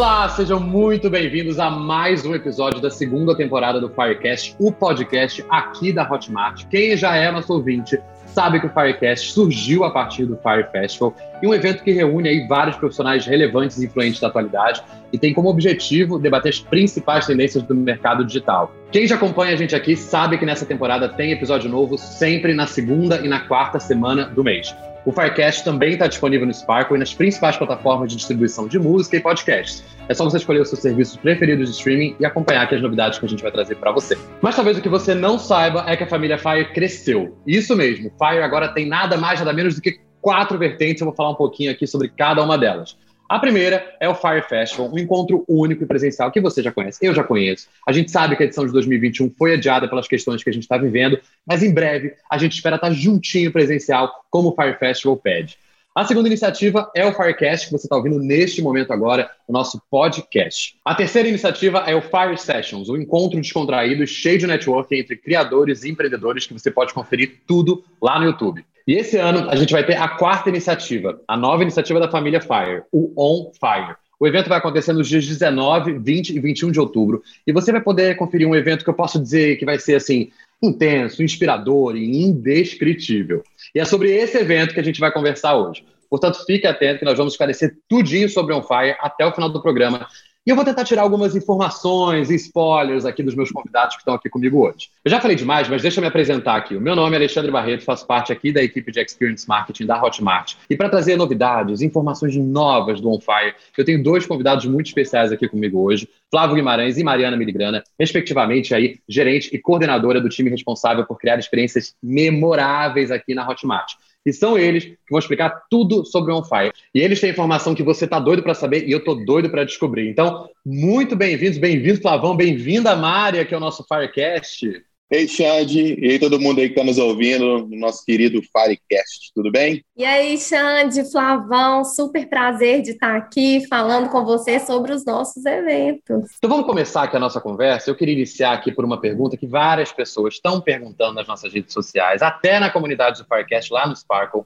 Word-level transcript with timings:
Olá, 0.00 0.26
sejam 0.30 0.58
muito 0.58 1.10
bem-vindos 1.10 1.58
a 1.58 1.68
mais 1.68 2.24
um 2.24 2.34
episódio 2.34 2.80
da 2.80 2.88
segunda 2.88 3.36
temporada 3.36 3.78
do 3.78 3.90
Firecast, 3.90 4.56
o 4.58 4.72
podcast 4.72 5.44
aqui 5.50 5.92
da 5.92 6.10
Hotmart. 6.10 6.64
Quem 6.70 6.96
já 6.96 7.14
é 7.14 7.30
nosso 7.30 7.52
ouvinte 7.52 8.00
sabe 8.24 8.60
que 8.60 8.66
o 8.66 8.70
Firecast 8.70 9.30
surgiu 9.30 9.84
a 9.84 9.90
partir 9.90 10.24
do 10.24 10.38
Fire 10.38 10.66
Festival 10.72 11.14
e 11.42 11.46
um 11.46 11.52
evento 11.52 11.84
que 11.84 11.92
reúne 11.92 12.30
aí 12.30 12.48
vários 12.48 12.76
profissionais 12.76 13.26
relevantes 13.26 13.76
e 13.76 13.84
influentes 13.84 14.18
da 14.20 14.28
atualidade 14.28 14.82
e 15.12 15.18
tem 15.18 15.34
como 15.34 15.50
objetivo 15.50 16.18
debater 16.18 16.48
as 16.48 16.60
principais 16.60 17.26
tendências 17.26 17.62
do 17.62 17.74
mercado 17.74 18.24
digital. 18.24 18.72
Quem 18.90 19.06
já 19.06 19.16
acompanha 19.16 19.52
a 19.52 19.56
gente 19.56 19.76
aqui 19.76 19.96
sabe 19.96 20.38
que 20.38 20.46
nessa 20.46 20.64
temporada 20.64 21.10
tem 21.10 21.30
episódio 21.32 21.68
novo 21.68 21.98
sempre 21.98 22.54
na 22.54 22.66
segunda 22.66 23.18
e 23.18 23.28
na 23.28 23.40
quarta 23.40 23.78
semana 23.78 24.24
do 24.24 24.42
mês. 24.42 24.74
O 25.04 25.12
Firecast 25.12 25.64
também 25.64 25.92
está 25.92 26.06
disponível 26.06 26.46
no 26.46 26.52
Sparkle 26.52 26.96
e 26.96 26.98
nas 26.98 27.14
principais 27.14 27.56
plataformas 27.56 28.10
de 28.10 28.16
distribuição 28.16 28.68
de 28.68 28.78
música 28.78 29.16
e 29.16 29.20
podcasts. 29.20 29.82
É 30.08 30.14
só 30.14 30.24
você 30.24 30.36
escolher 30.36 30.60
os 30.60 30.68
seus 30.68 30.82
serviços 30.82 31.16
preferidos 31.16 31.68
de 31.68 31.76
streaming 31.76 32.16
e 32.20 32.26
acompanhar 32.26 32.62
aqui 32.62 32.74
as 32.74 32.82
novidades 32.82 33.18
que 33.18 33.24
a 33.24 33.28
gente 33.28 33.42
vai 33.42 33.50
trazer 33.50 33.76
para 33.76 33.92
você. 33.92 34.18
Mas 34.42 34.56
talvez 34.56 34.76
o 34.76 34.82
que 34.82 34.88
você 34.88 35.14
não 35.14 35.38
saiba 35.38 35.84
é 35.86 35.96
que 35.96 36.04
a 36.04 36.06
família 36.06 36.36
Fire 36.36 36.72
cresceu. 36.72 37.36
Isso 37.46 37.74
mesmo, 37.74 38.10
Fire 38.18 38.42
agora 38.42 38.68
tem 38.68 38.86
nada 38.86 39.16
mais, 39.16 39.38
nada 39.38 39.52
menos 39.52 39.74
do 39.74 39.80
que 39.80 40.00
quatro 40.20 40.58
vertentes. 40.58 41.00
Eu 41.00 41.06
vou 41.06 41.14
falar 41.14 41.30
um 41.30 41.34
pouquinho 41.36 41.70
aqui 41.70 41.86
sobre 41.86 42.08
cada 42.08 42.42
uma 42.42 42.58
delas. 42.58 42.96
A 43.30 43.38
primeira 43.38 43.94
é 44.00 44.08
o 44.08 44.14
Fire 44.16 44.42
Festival, 44.42 44.92
um 44.92 44.98
encontro 44.98 45.44
único 45.46 45.84
e 45.84 45.86
presencial 45.86 46.32
que 46.32 46.40
você 46.40 46.60
já 46.60 46.72
conhece, 46.72 46.98
eu 47.00 47.14
já 47.14 47.22
conheço. 47.22 47.68
A 47.86 47.92
gente 47.92 48.10
sabe 48.10 48.34
que 48.34 48.42
a 48.42 48.46
edição 48.46 48.66
de 48.66 48.72
2021 48.72 49.30
foi 49.38 49.54
adiada 49.54 49.86
pelas 49.86 50.08
questões 50.08 50.42
que 50.42 50.50
a 50.50 50.52
gente 50.52 50.64
está 50.64 50.76
vivendo, 50.76 51.16
mas 51.46 51.62
em 51.62 51.72
breve 51.72 52.14
a 52.28 52.36
gente 52.36 52.54
espera 52.54 52.74
estar 52.74 52.88
tá 52.88 52.92
juntinho 52.92 53.52
presencial, 53.52 54.12
como 54.28 54.48
o 54.48 54.54
Fire 54.56 54.76
Festival 54.76 55.16
pede. 55.16 55.56
A 55.94 56.04
segunda 56.04 56.26
iniciativa 56.26 56.90
é 56.92 57.06
o 57.06 57.12
Firecast, 57.12 57.66
que 57.66 57.72
você 57.72 57.86
está 57.86 57.94
ouvindo 57.94 58.18
neste 58.18 58.60
momento 58.60 58.92
agora, 58.92 59.30
o 59.46 59.52
nosso 59.52 59.80
podcast. 59.88 60.74
A 60.84 60.96
terceira 60.96 61.28
iniciativa 61.28 61.84
é 61.86 61.94
o 61.94 62.02
Fire 62.02 62.36
Sessions, 62.36 62.88
um 62.88 62.96
encontro 62.96 63.40
descontraído, 63.40 64.04
cheio 64.08 64.40
de 64.40 64.46
networking 64.48 64.96
entre 64.96 65.16
criadores 65.16 65.84
e 65.84 65.90
empreendedores, 65.90 66.48
que 66.48 66.52
você 66.52 66.70
pode 66.70 66.92
conferir 66.92 67.42
tudo 67.46 67.84
lá 68.02 68.18
no 68.18 68.26
YouTube. 68.26 68.64
E 68.86 68.94
esse 68.94 69.16
ano 69.16 69.48
a 69.50 69.56
gente 69.56 69.72
vai 69.72 69.84
ter 69.84 69.96
a 69.96 70.08
quarta 70.08 70.48
iniciativa, 70.48 71.20
a 71.26 71.36
nova 71.36 71.62
iniciativa 71.62 72.00
da 72.00 72.10
família 72.10 72.40
Fire, 72.40 72.82
o 72.92 73.12
On 73.16 73.52
Fire. 73.52 73.96
O 74.18 74.26
evento 74.26 74.50
vai 74.50 74.58
acontecer 74.58 74.92
nos 74.92 75.08
dias 75.08 75.26
19, 75.26 75.98
20 75.98 76.36
e 76.36 76.40
21 76.40 76.70
de 76.70 76.78
outubro. 76.78 77.22
E 77.46 77.52
você 77.52 77.72
vai 77.72 77.80
poder 77.80 78.16
conferir 78.16 78.46
um 78.46 78.54
evento 78.54 78.84
que 78.84 78.90
eu 78.90 78.94
posso 78.94 79.18
dizer 79.18 79.56
que 79.56 79.64
vai 79.64 79.78
ser 79.78 79.94
assim 79.94 80.30
intenso, 80.62 81.22
inspirador 81.22 81.96
e 81.96 82.22
indescritível. 82.22 83.42
E 83.74 83.80
é 83.80 83.84
sobre 83.86 84.10
esse 84.12 84.36
evento 84.36 84.74
que 84.74 84.80
a 84.80 84.84
gente 84.84 85.00
vai 85.00 85.10
conversar 85.10 85.56
hoje. 85.56 85.84
Portanto, 86.10 86.44
fique 86.44 86.66
atento 86.66 86.98
que 86.98 87.04
nós 87.04 87.16
vamos 87.16 87.32
esclarecer 87.32 87.78
tudinho 87.88 88.28
sobre 88.28 88.54
On 88.54 88.62
Fire 88.62 88.96
até 89.00 89.24
o 89.24 89.32
final 89.32 89.48
do 89.48 89.62
programa. 89.62 90.06
E 90.46 90.48
eu 90.48 90.56
vou 90.56 90.64
tentar 90.64 90.84
tirar 90.84 91.02
algumas 91.02 91.36
informações 91.36 92.30
e 92.30 92.34
spoilers 92.34 93.04
aqui 93.04 93.22
dos 93.22 93.34
meus 93.34 93.50
convidados 93.50 93.96
que 93.96 94.00
estão 94.00 94.14
aqui 94.14 94.30
comigo 94.30 94.66
hoje. 94.66 94.88
Eu 95.04 95.10
já 95.10 95.20
falei 95.20 95.36
demais, 95.36 95.68
mas 95.68 95.82
deixa 95.82 96.00
eu 96.00 96.02
me 96.02 96.08
apresentar 96.08 96.56
aqui. 96.56 96.74
O 96.74 96.80
meu 96.80 96.96
nome 96.96 97.12
é 97.14 97.18
Alexandre 97.18 97.50
Barreto, 97.50 97.84
faço 97.84 98.06
parte 98.06 98.32
aqui 98.32 98.50
da 98.50 98.62
equipe 98.62 98.90
de 98.90 99.02
Experience 99.02 99.46
Marketing 99.46 99.84
da 99.84 100.02
Hotmart. 100.02 100.54
E 100.70 100.74
para 100.74 100.88
trazer 100.88 101.14
novidades, 101.16 101.82
informações 101.82 102.34
novas 102.36 103.02
do 103.02 103.10
OnFire, 103.10 103.54
eu 103.76 103.84
tenho 103.84 104.02
dois 104.02 104.24
convidados 104.24 104.64
muito 104.64 104.86
especiais 104.86 105.30
aqui 105.30 105.46
comigo 105.46 105.78
hoje, 105.78 106.08
Flávio 106.30 106.56
Guimarães 106.56 106.96
e 106.96 107.04
Mariana 107.04 107.36
Miligrana, 107.36 107.84
respectivamente 107.98 108.74
aí, 108.74 108.98
gerente 109.06 109.50
e 109.52 109.58
coordenadora 109.58 110.22
do 110.22 110.30
time 110.30 110.48
responsável 110.48 111.04
por 111.04 111.18
criar 111.18 111.38
experiências 111.38 111.94
memoráveis 112.02 113.10
aqui 113.10 113.34
na 113.34 113.46
Hotmart. 113.46 113.92
E 114.24 114.32
são 114.32 114.58
eles 114.58 114.84
que 114.84 114.98
vão 115.10 115.18
explicar 115.18 115.62
tudo 115.70 116.04
sobre 116.04 116.32
o 116.32 116.36
OnFire. 116.36 116.72
E 116.94 117.00
eles 117.00 117.20
têm 117.20 117.30
informação 117.30 117.74
que 117.74 117.82
você 117.82 118.04
está 118.04 118.20
doido 118.20 118.42
para 118.42 118.54
saber 118.54 118.86
e 118.86 118.92
eu 118.92 118.98
estou 118.98 119.24
doido 119.24 119.48
para 119.50 119.64
descobrir. 119.64 120.08
Então, 120.10 120.48
muito 120.64 121.16
bem-vindos, 121.16 121.58
bem-vindo, 121.58 122.00
Flavão, 122.00 122.36
bem-vinda, 122.36 122.94
Mária, 122.94 123.44
que 123.44 123.54
é 123.54 123.56
o 123.56 123.60
nosso 123.60 123.84
Firecast. 123.84 124.84
Ei, 125.12 125.26
Xande, 125.26 125.96
e 126.00 126.12
aí 126.12 126.18
todo 126.20 126.38
mundo 126.38 126.60
aí 126.60 126.68
que 126.68 126.74
está 126.74 126.84
nos 126.84 126.96
ouvindo, 126.96 127.66
no 127.66 127.76
nosso 127.76 128.04
querido 128.04 128.40
Firecast, 128.42 129.32
tudo 129.34 129.50
bem? 129.50 129.84
E 129.96 130.04
aí, 130.04 130.38
Xande, 130.38 131.10
Flavão, 131.10 131.84
super 131.84 132.28
prazer 132.28 132.80
de 132.80 132.92
estar 132.92 133.16
aqui 133.16 133.66
falando 133.68 134.08
com 134.08 134.24
você 134.24 134.60
sobre 134.60 134.92
os 134.92 135.04
nossos 135.04 135.44
eventos. 135.44 136.30
Então 136.36 136.48
vamos 136.48 136.64
começar 136.64 137.02
aqui 137.02 137.16
a 137.16 137.20
nossa 137.20 137.40
conversa. 137.40 137.90
Eu 137.90 137.96
queria 137.96 138.14
iniciar 138.14 138.52
aqui 138.52 138.70
por 138.70 138.84
uma 138.84 139.00
pergunta 139.00 139.36
que 139.36 139.48
várias 139.48 139.90
pessoas 139.90 140.34
estão 140.34 140.60
perguntando 140.60 141.14
nas 141.14 141.26
nossas 141.26 141.52
redes 141.52 141.72
sociais, 141.72 142.22
até 142.22 142.60
na 142.60 142.70
comunidade 142.70 143.20
do 143.20 143.26
Firecast, 143.26 143.72
lá 143.72 143.88
no 143.88 143.96
Sparkle. 143.96 144.42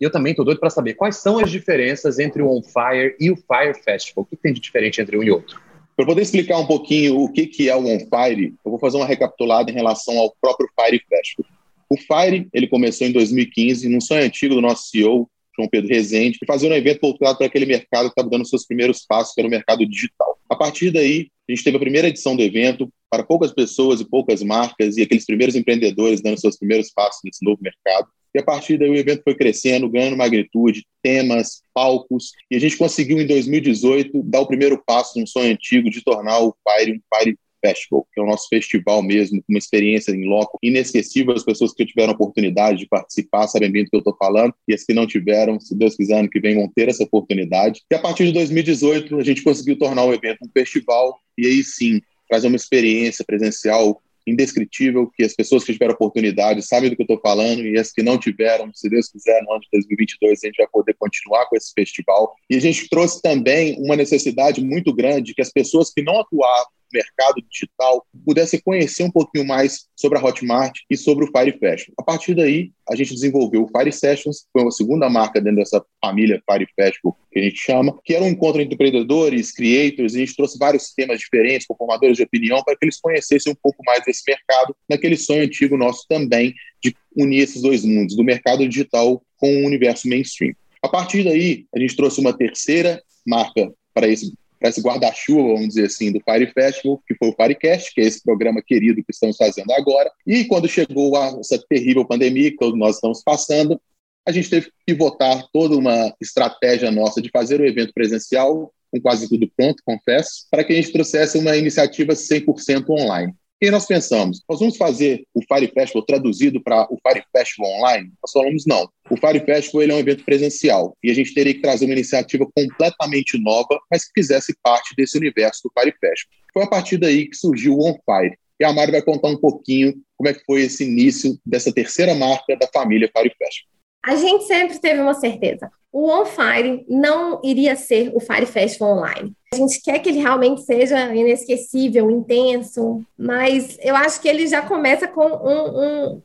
E 0.00 0.04
eu 0.04 0.12
também 0.12 0.30
estou 0.30 0.44
doido 0.44 0.60
para 0.60 0.70
saber 0.70 0.94
quais 0.94 1.16
são 1.16 1.40
as 1.40 1.50
diferenças 1.50 2.20
entre 2.20 2.40
o 2.40 2.48
On 2.48 2.62
Fire 2.62 3.16
e 3.18 3.32
o 3.32 3.36
Fire 3.36 3.74
Festival. 3.82 4.22
O 4.22 4.26
que 4.26 4.36
tem 4.36 4.52
de 4.52 4.60
diferente 4.60 5.00
entre 5.00 5.18
um 5.18 5.24
e 5.24 5.30
outro? 5.32 5.60
Para 5.96 6.06
poder 6.06 6.22
explicar 6.22 6.58
um 6.58 6.66
pouquinho 6.66 7.20
o 7.20 7.30
que, 7.30 7.46
que 7.46 7.68
é 7.68 7.76
o 7.76 7.86
On 7.86 7.98
Fire, 8.00 8.54
eu 8.64 8.70
vou 8.70 8.80
fazer 8.80 8.96
uma 8.96 9.06
recapitulada 9.06 9.70
em 9.70 9.74
relação 9.74 10.18
ao 10.18 10.34
próprio 10.40 10.68
Fire 10.78 11.00
Festival. 11.08 11.50
O 11.88 11.96
Fire 11.96 12.48
ele 12.52 12.66
começou 12.66 13.06
em 13.06 13.12
2015, 13.12 13.88
num 13.88 14.00
sonho 14.00 14.24
antigo 14.24 14.56
do 14.56 14.60
nosso 14.60 14.88
CEO, 14.88 15.30
João 15.56 15.68
Pedro 15.68 15.88
Rezende, 15.88 16.38
de 16.40 16.46
fazer 16.46 16.68
um 16.68 16.74
evento 16.74 17.00
voltado 17.00 17.38
para 17.38 17.46
aquele 17.46 17.66
mercado 17.66 18.06
que 18.06 18.10
estava 18.10 18.28
dando 18.28 18.44
seus 18.44 18.66
primeiros 18.66 19.04
passos, 19.06 19.32
que 19.34 19.40
era 19.40 19.46
o 19.46 19.50
mercado 19.50 19.86
digital. 19.86 20.36
A 20.50 20.56
partir 20.56 20.90
daí, 20.90 21.28
a 21.48 21.52
gente 21.52 21.62
teve 21.62 21.76
a 21.76 21.80
primeira 21.80 22.08
edição 22.08 22.34
do 22.34 22.42
evento 22.42 22.90
para 23.08 23.22
poucas 23.22 23.52
pessoas 23.52 24.00
e 24.00 24.08
poucas 24.08 24.42
marcas 24.42 24.96
e 24.96 25.02
aqueles 25.02 25.24
primeiros 25.24 25.54
empreendedores 25.54 26.20
dando 26.20 26.40
seus 26.40 26.56
primeiros 26.56 26.90
passos 26.90 27.20
nesse 27.24 27.44
novo 27.44 27.60
mercado. 27.62 28.08
E 28.34 28.40
a 28.40 28.42
partir 28.42 28.76
daí 28.76 28.90
o 28.90 28.96
evento 28.96 29.22
foi 29.22 29.34
crescendo, 29.34 29.88
ganhando 29.88 30.16
magnitude, 30.16 30.84
temas, 31.02 31.62
palcos, 31.72 32.32
e 32.50 32.56
a 32.56 32.58
gente 32.58 32.76
conseguiu 32.76 33.20
em 33.20 33.26
2018 33.26 34.22
dar 34.24 34.40
o 34.40 34.46
primeiro 34.46 34.82
passo 34.84 35.18
num 35.18 35.26
sonho 35.26 35.52
antigo 35.52 35.88
de 35.88 36.02
tornar 36.02 36.40
o 36.40 36.54
Fire 36.66 36.92
um 36.92 37.00
Fire 37.16 37.38
Festival, 37.64 38.06
que 38.12 38.20
é 38.20 38.22
o 38.22 38.26
nosso 38.26 38.46
festival 38.48 39.02
mesmo, 39.02 39.42
uma 39.48 39.58
experiência 39.58 40.12
em 40.12 40.26
loco 40.26 40.58
inesquecível. 40.62 41.32
As 41.32 41.44
pessoas 41.44 41.72
que 41.72 41.86
tiveram 41.86 42.12
a 42.12 42.14
oportunidade 42.14 42.80
de 42.80 42.86
participar 42.86 43.46
sabem 43.46 43.70
bem 43.70 43.84
do 43.84 43.90
que 43.90 43.96
eu 43.96 44.00
estou 44.00 44.16
falando, 44.16 44.52
e 44.68 44.74
as 44.74 44.84
que 44.84 44.92
não 44.92 45.06
tiveram, 45.06 45.58
se 45.58 45.74
Deus 45.74 45.96
quiser, 45.96 46.18
ano 46.18 46.28
que 46.28 46.40
vem 46.40 46.56
vão 46.56 46.70
ter 46.74 46.88
essa 46.88 47.04
oportunidade. 47.04 47.82
E 47.90 47.94
a 47.94 47.98
partir 47.98 48.26
de 48.26 48.32
2018, 48.32 49.18
a 49.18 49.24
gente 49.24 49.42
conseguiu 49.42 49.78
tornar 49.78 50.04
o 50.04 50.12
evento 50.12 50.44
um 50.44 50.50
festival, 50.52 51.18
e 51.38 51.46
aí 51.46 51.64
sim, 51.64 52.00
trazer 52.28 52.48
uma 52.48 52.56
experiência 52.56 53.24
presencial 53.24 54.02
indescritível, 54.26 55.10
que 55.14 55.22
as 55.22 55.34
pessoas 55.34 55.64
que 55.64 55.72
tiveram 55.72 55.94
oportunidade 55.94 56.62
sabem 56.62 56.90
do 56.90 56.96
que 56.96 57.02
eu 57.02 57.04
estou 57.04 57.20
falando 57.20 57.66
e 57.66 57.78
as 57.78 57.92
que 57.92 58.02
não 58.02 58.18
tiveram, 58.18 58.70
se 58.72 58.88
Deus 58.88 59.08
quiser, 59.08 59.42
no 59.42 59.52
ano 59.52 59.60
de 59.60 59.68
2022 59.72 60.40
a 60.42 60.46
gente 60.46 60.56
vai 60.56 60.68
poder 60.72 60.94
continuar 60.98 61.46
com 61.46 61.56
esse 61.56 61.72
festival. 61.72 62.34
E 62.48 62.56
a 62.56 62.60
gente 62.60 62.88
trouxe 62.88 63.20
também 63.20 63.76
uma 63.78 63.96
necessidade 63.96 64.62
muito 64.62 64.92
grande 64.94 65.34
que 65.34 65.42
as 65.42 65.50
pessoas 65.50 65.90
que 65.92 66.02
não 66.02 66.20
atuavam 66.20 66.72
mercado 66.94 67.42
digital 67.50 68.06
pudesse 68.24 68.62
conhecer 68.62 69.02
um 69.02 69.10
pouquinho 69.10 69.46
mais 69.46 69.86
sobre 69.96 70.18
a 70.18 70.24
Hotmart 70.24 70.78
e 70.88 70.96
sobre 70.96 71.24
o 71.24 71.28
Fire 71.28 71.58
Fashion. 71.58 71.92
A 71.98 72.02
partir 72.02 72.34
daí, 72.34 72.70
a 72.88 72.94
gente 72.94 73.12
desenvolveu 73.12 73.64
o 73.64 73.68
Fire 73.68 73.92
Sessions, 73.92 74.46
foi 74.52 74.62
uma 74.62 74.70
segunda 74.70 75.10
marca 75.10 75.40
dentro 75.40 75.58
dessa 75.58 75.84
família 76.02 76.42
Fire 76.50 76.66
Festival 76.74 77.16
que 77.32 77.40
a 77.40 77.42
gente 77.42 77.56
chama, 77.56 77.98
que 78.04 78.14
era 78.14 78.24
um 78.24 78.28
encontro 78.28 78.62
entre 78.62 78.74
empreendedores, 78.74 79.52
creators, 79.52 80.14
e 80.14 80.18
a 80.18 80.20
gente 80.20 80.36
trouxe 80.36 80.56
vários 80.56 80.92
temas 80.94 81.18
diferentes, 81.18 81.66
com 81.66 81.74
formadores 81.74 82.16
de 82.16 82.22
opinião, 82.22 82.62
para 82.62 82.76
que 82.76 82.84
eles 82.84 83.00
conhecessem 83.00 83.52
um 83.52 83.56
pouco 83.60 83.82
mais 83.84 84.04
desse 84.04 84.22
mercado, 84.26 84.76
naquele 84.88 85.16
sonho 85.16 85.42
antigo 85.42 85.76
nosso 85.76 86.06
também 86.08 86.54
de 86.82 86.94
unir 87.16 87.40
esses 87.40 87.60
dois 87.60 87.84
mundos, 87.84 88.14
do 88.14 88.22
mercado 88.22 88.66
digital 88.68 89.20
com 89.36 89.48
o 89.48 89.66
universo 89.66 90.08
mainstream. 90.08 90.54
A 90.80 90.88
partir 90.88 91.24
daí, 91.24 91.66
a 91.74 91.78
gente 91.78 91.96
trouxe 91.96 92.20
uma 92.20 92.36
terceira 92.36 93.02
marca 93.26 93.72
para 93.92 94.06
esse 94.06 94.32
esse 94.68 94.80
guarda-chuva, 94.80 95.54
vamos 95.54 95.68
dizer 95.68 95.86
assim, 95.86 96.12
do 96.12 96.20
Fire 96.20 96.50
Festival, 96.52 97.02
que 97.06 97.14
foi 97.14 97.28
o 97.28 97.34
Firecast, 97.34 97.94
que 97.94 98.00
é 98.00 98.04
esse 98.04 98.22
programa 98.22 98.62
querido 98.62 99.02
que 99.02 99.10
estamos 99.10 99.36
fazendo 99.36 99.70
agora. 99.72 100.10
E 100.26 100.44
quando 100.44 100.68
chegou 100.68 101.16
a, 101.16 101.28
essa 101.40 101.62
terrível 101.68 102.04
pandemia 102.04 102.50
que 102.50 102.76
nós 102.76 102.96
estamos 102.96 103.22
passando, 103.22 103.80
a 104.26 104.32
gente 104.32 104.48
teve 104.48 104.66
que 104.66 104.72
pivotar 104.86 105.46
toda 105.52 105.76
uma 105.76 106.14
estratégia 106.20 106.90
nossa 106.90 107.20
de 107.20 107.30
fazer 107.30 107.60
o 107.60 107.66
evento 107.66 107.92
presencial, 107.92 108.72
com 108.90 109.00
quase 109.00 109.28
tudo 109.28 109.50
pronto, 109.56 109.82
confesso, 109.84 110.46
para 110.50 110.64
que 110.64 110.72
a 110.72 110.76
gente 110.76 110.92
trouxesse 110.92 111.36
uma 111.36 111.56
iniciativa 111.56 112.14
100% 112.14 112.88
online. 112.88 113.34
E 113.62 113.70
nós 113.70 113.86
pensamos, 113.86 114.42
nós 114.48 114.58
vamos 114.58 114.76
fazer 114.76 115.24
o 115.32 115.40
Fire 115.42 115.70
Festival 115.72 116.04
traduzido 116.04 116.62
para 116.62 116.86
o 116.92 116.98
Fire 117.06 117.24
Festival 117.34 117.70
online? 117.70 118.12
Nós 118.22 118.32
falamos, 118.32 118.64
não. 118.66 118.88
O 119.08 119.16
Fire 119.16 119.40
Festival 119.40 119.82
ele 119.82 119.92
é 119.92 119.94
um 119.94 120.00
evento 120.00 120.24
presencial 120.24 120.96
e 121.02 121.10
a 121.10 121.14
gente 121.14 121.32
teria 121.32 121.54
que 121.54 121.62
trazer 121.62 121.84
uma 121.86 121.94
iniciativa 121.94 122.46
completamente 122.54 123.38
nova, 123.40 123.78
mas 123.90 124.04
que 124.04 124.20
fizesse 124.20 124.54
parte 124.62 124.94
desse 124.96 125.16
universo 125.16 125.62
do 125.64 125.72
Fire 125.80 125.94
Festival. 125.98 126.34
Foi 126.52 126.62
a 126.64 126.68
partir 126.68 126.98
daí 126.98 127.28
que 127.28 127.36
surgiu 127.36 127.74
o 127.74 127.88
On 127.88 127.94
Fire. 128.04 128.36
E 128.60 128.64
a 128.64 128.72
Mari 128.72 128.92
vai 128.92 129.02
contar 129.02 129.28
um 129.28 129.36
pouquinho 129.36 129.94
como 130.16 130.28
é 130.28 130.34
que 130.34 130.44
foi 130.44 130.62
esse 130.62 130.84
início 130.84 131.38
dessa 131.44 131.72
terceira 131.72 132.14
marca 132.14 132.56
da 132.56 132.68
família 132.72 133.10
Fire 133.16 133.34
Festival. 133.36 133.74
A 134.04 134.16
gente 134.16 134.44
sempre 134.44 134.78
teve 134.78 135.00
uma 135.00 135.14
certeza. 135.14 135.70
O 135.94 136.10
On 136.10 136.24
Fire 136.24 136.84
não 136.88 137.40
iria 137.44 137.76
ser 137.76 138.10
o 138.16 138.18
Fire 138.18 138.46
Festival 138.46 138.98
online. 138.98 139.32
A 139.52 139.56
gente 139.56 139.80
quer 139.80 140.00
que 140.00 140.08
ele 140.08 140.18
realmente 140.18 140.62
seja 140.62 141.14
inesquecível, 141.14 142.10
intenso, 142.10 143.00
mas 143.16 143.78
eu 143.80 143.94
acho 143.94 144.20
que 144.20 144.26
ele 144.26 144.44
já 144.48 144.60
começa 144.60 145.06
com 145.06 145.24
um, 145.24 145.78
um, 145.78 146.22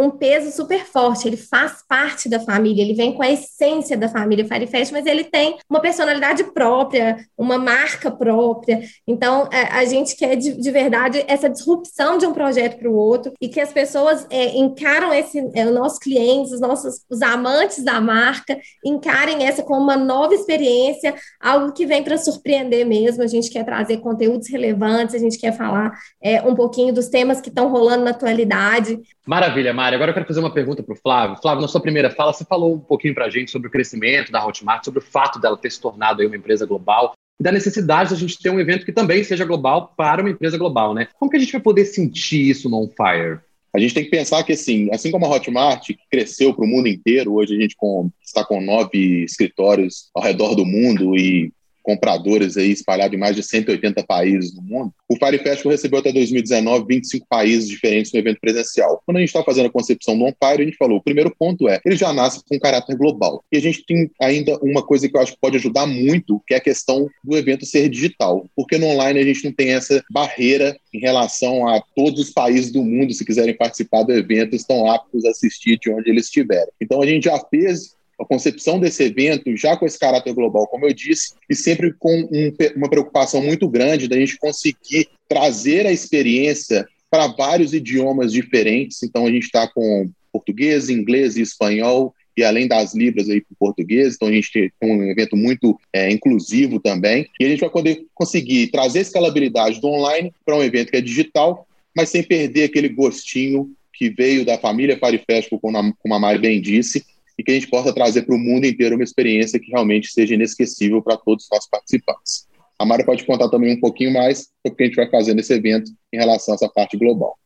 um 0.00 0.10
peso 0.10 0.50
super 0.50 0.84
forte, 0.84 1.28
ele 1.28 1.36
faz 1.36 1.84
parte 1.86 2.28
da 2.28 2.40
família, 2.40 2.82
ele 2.82 2.94
vem 2.94 3.12
com 3.12 3.22
a 3.22 3.30
essência 3.30 3.96
da 3.96 4.08
família 4.08 4.46
Firefest, 4.46 4.92
mas 4.92 5.06
ele 5.06 5.24
tem 5.24 5.58
uma 5.68 5.80
personalidade 5.80 6.44
própria, 6.52 7.18
uma 7.36 7.58
marca 7.58 8.10
própria. 8.10 8.80
Então, 9.06 9.48
a, 9.52 9.56
é, 9.56 9.62
a 9.72 9.84
gente 9.84 10.16
quer 10.16 10.36
de, 10.36 10.60
de, 10.60 10.70
verdade 10.70 11.24
essa 11.26 11.48
disrupção 11.48 12.18
de 12.18 12.26
um 12.26 12.32
projeto 12.32 12.78
para 12.78 12.88
o 12.88 12.94
outro 12.94 13.32
e 13.40 13.48
que 13.48 13.60
as 13.60 13.72
pessoas 13.72 14.26
é, 14.30 14.56
encaram 14.56 15.12
esse, 15.12 15.38
é, 15.54 15.66
os 15.66 15.74
nossos 15.74 15.98
clientes, 15.98 16.52
os 16.52 16.60
nossos 16.60 17.04
os 17.10 17.22
amantes 17.22 17.84
da 17.84 18.00
marca, 18.00 18.58
encarem 18.84 19.46
essa 19.46 19.62
como 19.62 19.82
uma 19.82 19.96
nova 19.96 20.34
experiência, 20.34 21.14
algo 21.40 21.72
que 21.72 21.86
vem 21.86 22.02
para 22.02 22.16
surpreender 22.16 22.86
mesmo. 22.86 23.22
A 23.22 23.26
gente 23.26 23.50
quer 23.50 23.64
trazer 23.64 23.98
conteúdos 23.98 24.48
relevantes, 24.48 25.14
a 25.14 25.18
gente 25.18 25.38
quer 25.38 25.52
falar 25.52 25.92
é, 26.22 26.40
um 26.42 26.54
pouquinho 26.54 26.94
dos 26.94 27.08
temas 27.08 27.40
que 27.40 27.48
estão 27.48 27.68
rolando 27.68 28.04
na 28.04 28.10
atualidade. 28.10 28.98
Maravilha, 29.26 29.72
Mari. 29.72 29.89
Agora 29.96 30.10
eu 30.10 30.14
quero 30.14 30.26
fazer 30.26 30.40
uma 30.40 30.52
pergunta 30.52 30.82
para 30.82 30.92
o 30.92 30.96
Flávio. 30.96 31.36
Flávio, 31.40 31.62
na 31.62 31.68
sua 31.68 31.80
primeira 31.80 32.10
fala, 32.10 32.32
você 32.32 32.44
falou 32.44 32.74
um 32.74 32.78
pouquinho 32.78 33.14
para 33.14 33.26
a 33.26 33.30
gente 33.30 33.50
sobre 33.50 33.68
o 33.68 33.70
crescimento 33.70 34.32
da 34.32 34.44
Hotmart, 34.44 34.84
sobre 34.84 35.00
o 35.00 35.02
fato 35.02 35.40
dela 35.40 35.56
ter 35.56 35.70
se 35.70 35.80
tornado 35.80 36.24
uma 36.24 36.36
empresa 36.36 36.66
global 36.66 37.14
e 37.38 37.42
da 37.42 37.50
necessidade 37.50 38.10
da 38.10 38.16
gente 38.16 38.38
ter 38.38 38.50
um 38.50 38.60
evento 38.60 38.84
que 38.84 38.92
também 38.92 39.24
seja 39.24 39.44
global 39.44 39.94
para 39.96 40.20
uma 40.20 40.30
empresa 40.30 40.58
global, 40.58 40.94
né? 40.94 41.08
Como 41.18 41.30
que 41.30 41.36
a 41.36 41.40
gente 41.40 41.52
vai 41.52 41.60
poder 41.60 41.86
sentir 41.86 42.50
isso 42.50 42.68
no 42.68 42.82
On 42.82 42.88
Fire? 42.88 43.40
A 43.72 43.78
gente 43.78 43.94
tem 43.94 44.04
que 44.04 44.10
pensar 44.10 44.42
que, 44.42 44.52
assim, 44.52 44.88
assim 44.92 45.10
como 45.10 45.24
a 45.26 45.28
Hotmart 45.28 45.90
cresceu 46.10 46.52
para 46.52 46.64
o 46.64 46.68
mundo 46.68 46.88
inteiro, 46.88 47.34
hoje 47.34 47.56
a 47.56 47.60
gente 47.60 47.76
com, 47.76 48.10
está 48.20 48.44
com 48.44 48.60
nove 48.60 49.24
escritórios 49.24 50.10
ao 50.14 50.22
redor 50.22 50.54
do 50.54 50.66
mundo 50.66 51.16
e 51.16 51.52
compradores 51.82 52.56
aí 52.56 52.70
espalhados 52.70 53.16
em 53.16 53.20
mais 53.20 53.36
de 53.36 53.42
180 53.42 54.04
países 54.04 54.54
no 54.54 54.62
mundo. 54.62 54.92
O 55.08 55.16
Fire 55.16 55.38
Festival 55.38 55.72
recebeu 55.72 55.98
até 55.98 56.12
2019 56.12 56.86
25 56.86 57.26
países 57.28 57.68
diferentes 57.68 58.12
no 58.12 58.18
evento 58.18 58.40
presencial. 58.40 59.02
Quando 59.04 59.16
a 59.16 59.20
gente 59.20 59.28
está 59.28 59.42
fazendo 59.42 59.66
a 59.66 59.70
concepção 59.70 60.16
do 60.16 60.24
On 60.24 60.32
Fire, 60.32 60.62
a 60.62 60.64
gente 60.64 60.76
falou, 60.76 60.98
o 60.98 61.02
primeiro 61.02 61.34
ponto 61.36 61.68
é, 61.68 61.80
ele 61.84 61.96
já 61.96 62.12
nasce 62.12 62.42
com 62.48 62.58
caráter 62.58 62.96
global. 62.96 63.42
E 63.50 63.56
a 63.56 63.60
gente 63.60 63.84
tem 63.84 64.10
ainda 64.20 64.58
uma 64.62 64.82
coisa 64.82 65.08
que 65.08 65.16
eu 65.16 65.20
acho 65.20 65.32
que 65.32 65.40
pode 65.40 65.56
ajudar 65.56 65.86
muito, 65.86 66.42
que 66.46 66.54
é 66.54 66.56
a 66.58 66.60
questão 66.60 67.08
do 67.24 67.36
evento 67.36 67.66
ser 67.66 67.88
digital. 67.88 68.46
Porque 68.54 68.78
no 68.78 68.86
online 68.86 69.18
a 69.18 69.24
gente 69.24 69.44
não 69.44 69.52
tem 69.52 69.72
essa 69.72 70.02
barreira 70.10 70.76
em 70.92 70.98
relação 70.98 71.66
a 71.66 71.80
todos 71.94 72.20
os 72.20 72.30
países 72.30 72.70
do 72.70 72.82
mundo, 72.82 73.12
se 73.12 73.24
quiserem 73.24 73.56
participar 73.56 74.02
do 74.02 74.12
evento, 74.12 74.54
estão 74.54 74.90
aptos 74.90 75.24
a 75.24 75.30
assistir 75.30 75.78
de 75.78 75.90
onde 75.90 76.10
eles 76.10 76.26
estiverem. 76.26 76.70
Então 76.80 77.02
a 77.02 77.06
gente 77.06 77.24
já 77.24 77.38
fez 77.50 77.94
a 78.20 78.26
concepção 78.26 78.78
desse 78.78 79.02
evento 79.04 79.56
já 79.56 79.76
com 79.76 79.86
esse 79.86 79.98
caráter 79.98 80.34
global, 80.34 80.66
como 80.66 80.86
eu 80.86 80.92
disse, 80.92 81.32
e 81.48 81.54
sempre 81.54 81.92
com 81.98 82.28
um, 82.30 82.52
uma 82.76 82.90
preocupação 82.90 83.40
muito 83.42 83.68
grande 83.68 84.08
da 84.08 84.16
gente 84.16 84.36
conseguir 84.36 85.08
trazer 85.28 85.86
a 85.86 85.92
experiência 85.92 86.86
para 87.10 87.28
vários 87.28 87.72
idiomas 87.72 88.32
diferentes. 88.32 89.02
Então, 89.02 89.26
a 89.26 89.30
gente 89.30 89.44
está 89.44 89.66
com 89.66 90.10
português, 90.32 90.88
inglês 90.88 91.36
e 91.36 91.42
espanhol, 91.42 92.14
e 92.36 92.44
além 92.44 92.68
das 92.68 92.94
libras 92.94 93.28
aí 93.28 93.40
para 93.40 93.52
o 93.52 93.56
português, 93.58 94.14
então 94.14 94.28
a 94.28 94.32
gente 94.32 94.50
tem 94.52 94.72
um 94.82 95.02
evento 95.10 95.36
muito 95.36 95.78
é, 95.92 96.10
inclusivo 96.10 96.78
também, 96.78 97.28
e 97.38 97.44
a 97.44 97.48
gente 97.48 97.60
vai 97.60 97.70
poder 97.70 98.06
conseguir 98.14 98.68
trazer 98.68 99.00
escalabilidade 99.00 99.80
do 99.80 99.88
online 99.88 100.32
para 100.44 100.56
um 100.56 100.62
evento 100.62 100.90
que 100.90 100.96
é 100.96 101.00
digital, 101.00 101.66
mas 101.94 102.08
sem 102.08 102.22
perder 102.22 102.64
aquele 102.64 102.88
gostinho 102.88 103.72
que 103.92 104.08
veio 104.08 104.44
da 104.44 104.56
família 104.56 104.98
Fire 104.98 105.22
Festival, 105.28 105.60
como 105.60 105.76
a, 105.76 105.92
como 105.98 106.14
a 106.14 106.18
Mari 106.18 106.38
bem 106.38 106.60
disse, 106.60 107.04
e 107.40 107.42
que 107.42 107.52
a 107.52 107.54
gente 107.54 107.68
possa 107.68 107.90
trazer 107.90 108.22
para 108.22 108.34
o 108.34 108.38
mundo 108.38 108.66
inteiro 108.66 108.96
uma 108.96 109.02
experiência 109.02 109.58
que 109.58 109.70
realmente 109.70 110.12
seja 110.12 110.34
inesquecível 110.34 111.00
para 111.00 111.16
todos 111.16 111.44
os 111.44 111.50
nossos 111.50 111.70
participantes. 111.70 112.46
A 112.78 112.84
Mara 112.84 113.02
pode 113.02 113.24
contar 113.24 113.48
também 113.48 113.74
um 113.74 113.80
pouquinho 113.80 114.12
mais 114.12 114.50
sobre 114.60 114.74
o 114.74 114.76
que 114.76 114.82
a 114.82 114.86
gente 114.86 114.96
vai 114.96 115.10
fazer 115.10 115.32
nesse 115.32 115.54
evento 115.54 115.90
em 116.12 116.18
relação 116.18 116.52
a 116.52 116.56
essa 116.56 116.68
parte 116.68 116.98
global. 116.98 117.38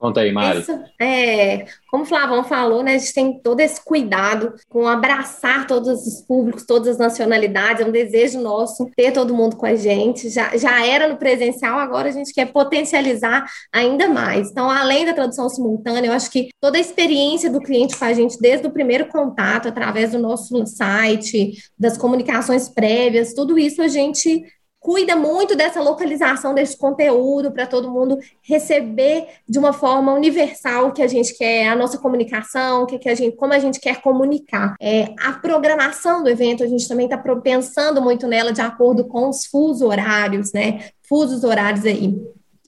Conta 0.00 0.20
aí, 0.20 0.32
Mari. 0.32 0.60
Isso, 0.60 0.72
é, 0.98 1.66
como 1.90 2.04
o 2.04 2.06
Flavão 2.06 2.42
falou, 2.42 2.82
né, 2.82 2.94
a 2.94 2.98
gente 2.98 3.12
tem 3.12 3.38
todo 3.38 3.60
esse 3.60 3.84
cuidado 3.84 4.54
com 4.66 4.88
abraçar 4.88 5.66
todos 5.66 6.06
os 6.06 6.22
públicos, 6.22 6.64
todas 6.64 6.88
as 6.88 6.96
nacionalidades, 6.98 7.82
é 7.82 7.86
um 7.86 7.92
desejo 7.92 8.40
nosso 8.40 8.90
ter 8.96 9.12
todo 9.12 9.34
mundo 9.34 9.56
com 9.56 9.66
a 9.66 9.74
gente. 9.74 10.30
Já, 10.30 10.56
já 10.56 10.86
era 10.86 11.06
no 11.06 11.18
presencial, 11.18 11.78
agora 11.78 12.08
a 12.08 12.12
gente 12.12 12.32
quer 12.32 12.46
potencializar 12.46 13.44
ainda 13.70 14.08
mais. 14.08 14.50
Então, 14.50 14.70
além 14.70 15.04
da 15.04 15.12
tradução 15.12 15.50
simultânea, 15.50 16.08
eu 16.08 16.14
acho 16.14 16.30
que 16.30 16.48
toda 16.58 16.78
a 16.78 16.80
experiência 16.80 17.50
do 17.50 17.60
cliente 17.60 17.94
com 17.94 18.04
a 18.06 18.14
gente, 18.14 18.38
desde 18.40 18.66
o 18.66 18.72
primeiro 18.72 19.06
contato, 19.08 19.68
através 19.68 20.12
do 20.12 20.18
nosso 20.18 20.64
site, 20.64 21.58
das 21.78 21.98
comunicações 21.98 22.70
prévias, 22.70 23.34
tudo 23.34 23.58
isso 23.58 23.82
a 23.82 23.88
gente 23.88 24.46
cuida 24.80 25.14
muito 25.14 25.54
dessa 25.54 25.82
localização 25.82 26.54
desse 26.54 26.76
conteúdo 26.76 27.52
para 27.52 27.66
todo 27.66 27.90
mundo 27.90 28.18
receber 28.42 29.28
de 29.46 29.58
uma 29.58 29.74
forma 29.74 30.12
universal 30.14 30.88
o 30.88 30.92
que 30.92 31.02
a 31.02 31.06
gente 31.06 31.36
quer, 31.36 31.68
a 31.68 31.76
nossa 31.76 31.98
comunicação, 31.98 32.86
que, 32.86 32.98
que 32.98 33.08
a 33.08 33.14
gente, 33.14 33.36
como 33.36 33.52
a 33.52 33.58
gente 33.58 33.78
quer 33.78 34.00
comunicar. 34.00 34.74
É, 34.80 35.14
a 35.20 35.34
programação 35.34 36.22
do 36.22 36.30
evento, 36.30 36.64
a 36.64 36.66
gente 36.66 36.88
também 36.88 37.04
está 37.06 37.18
pensando 37.18 38.00
muito 38.00 38.26
nela 38.26 38.52
de 38.52 38.62
acordo 38.62 39.04
com 39.04 39.28
os 39.28 39.44
fusos 39.44 39.82
horários, 39.82 40.52
né? 40.52 40.88
Fusos 41.06 41.44
horários 41.44 41.84
aí. 41.84 42.18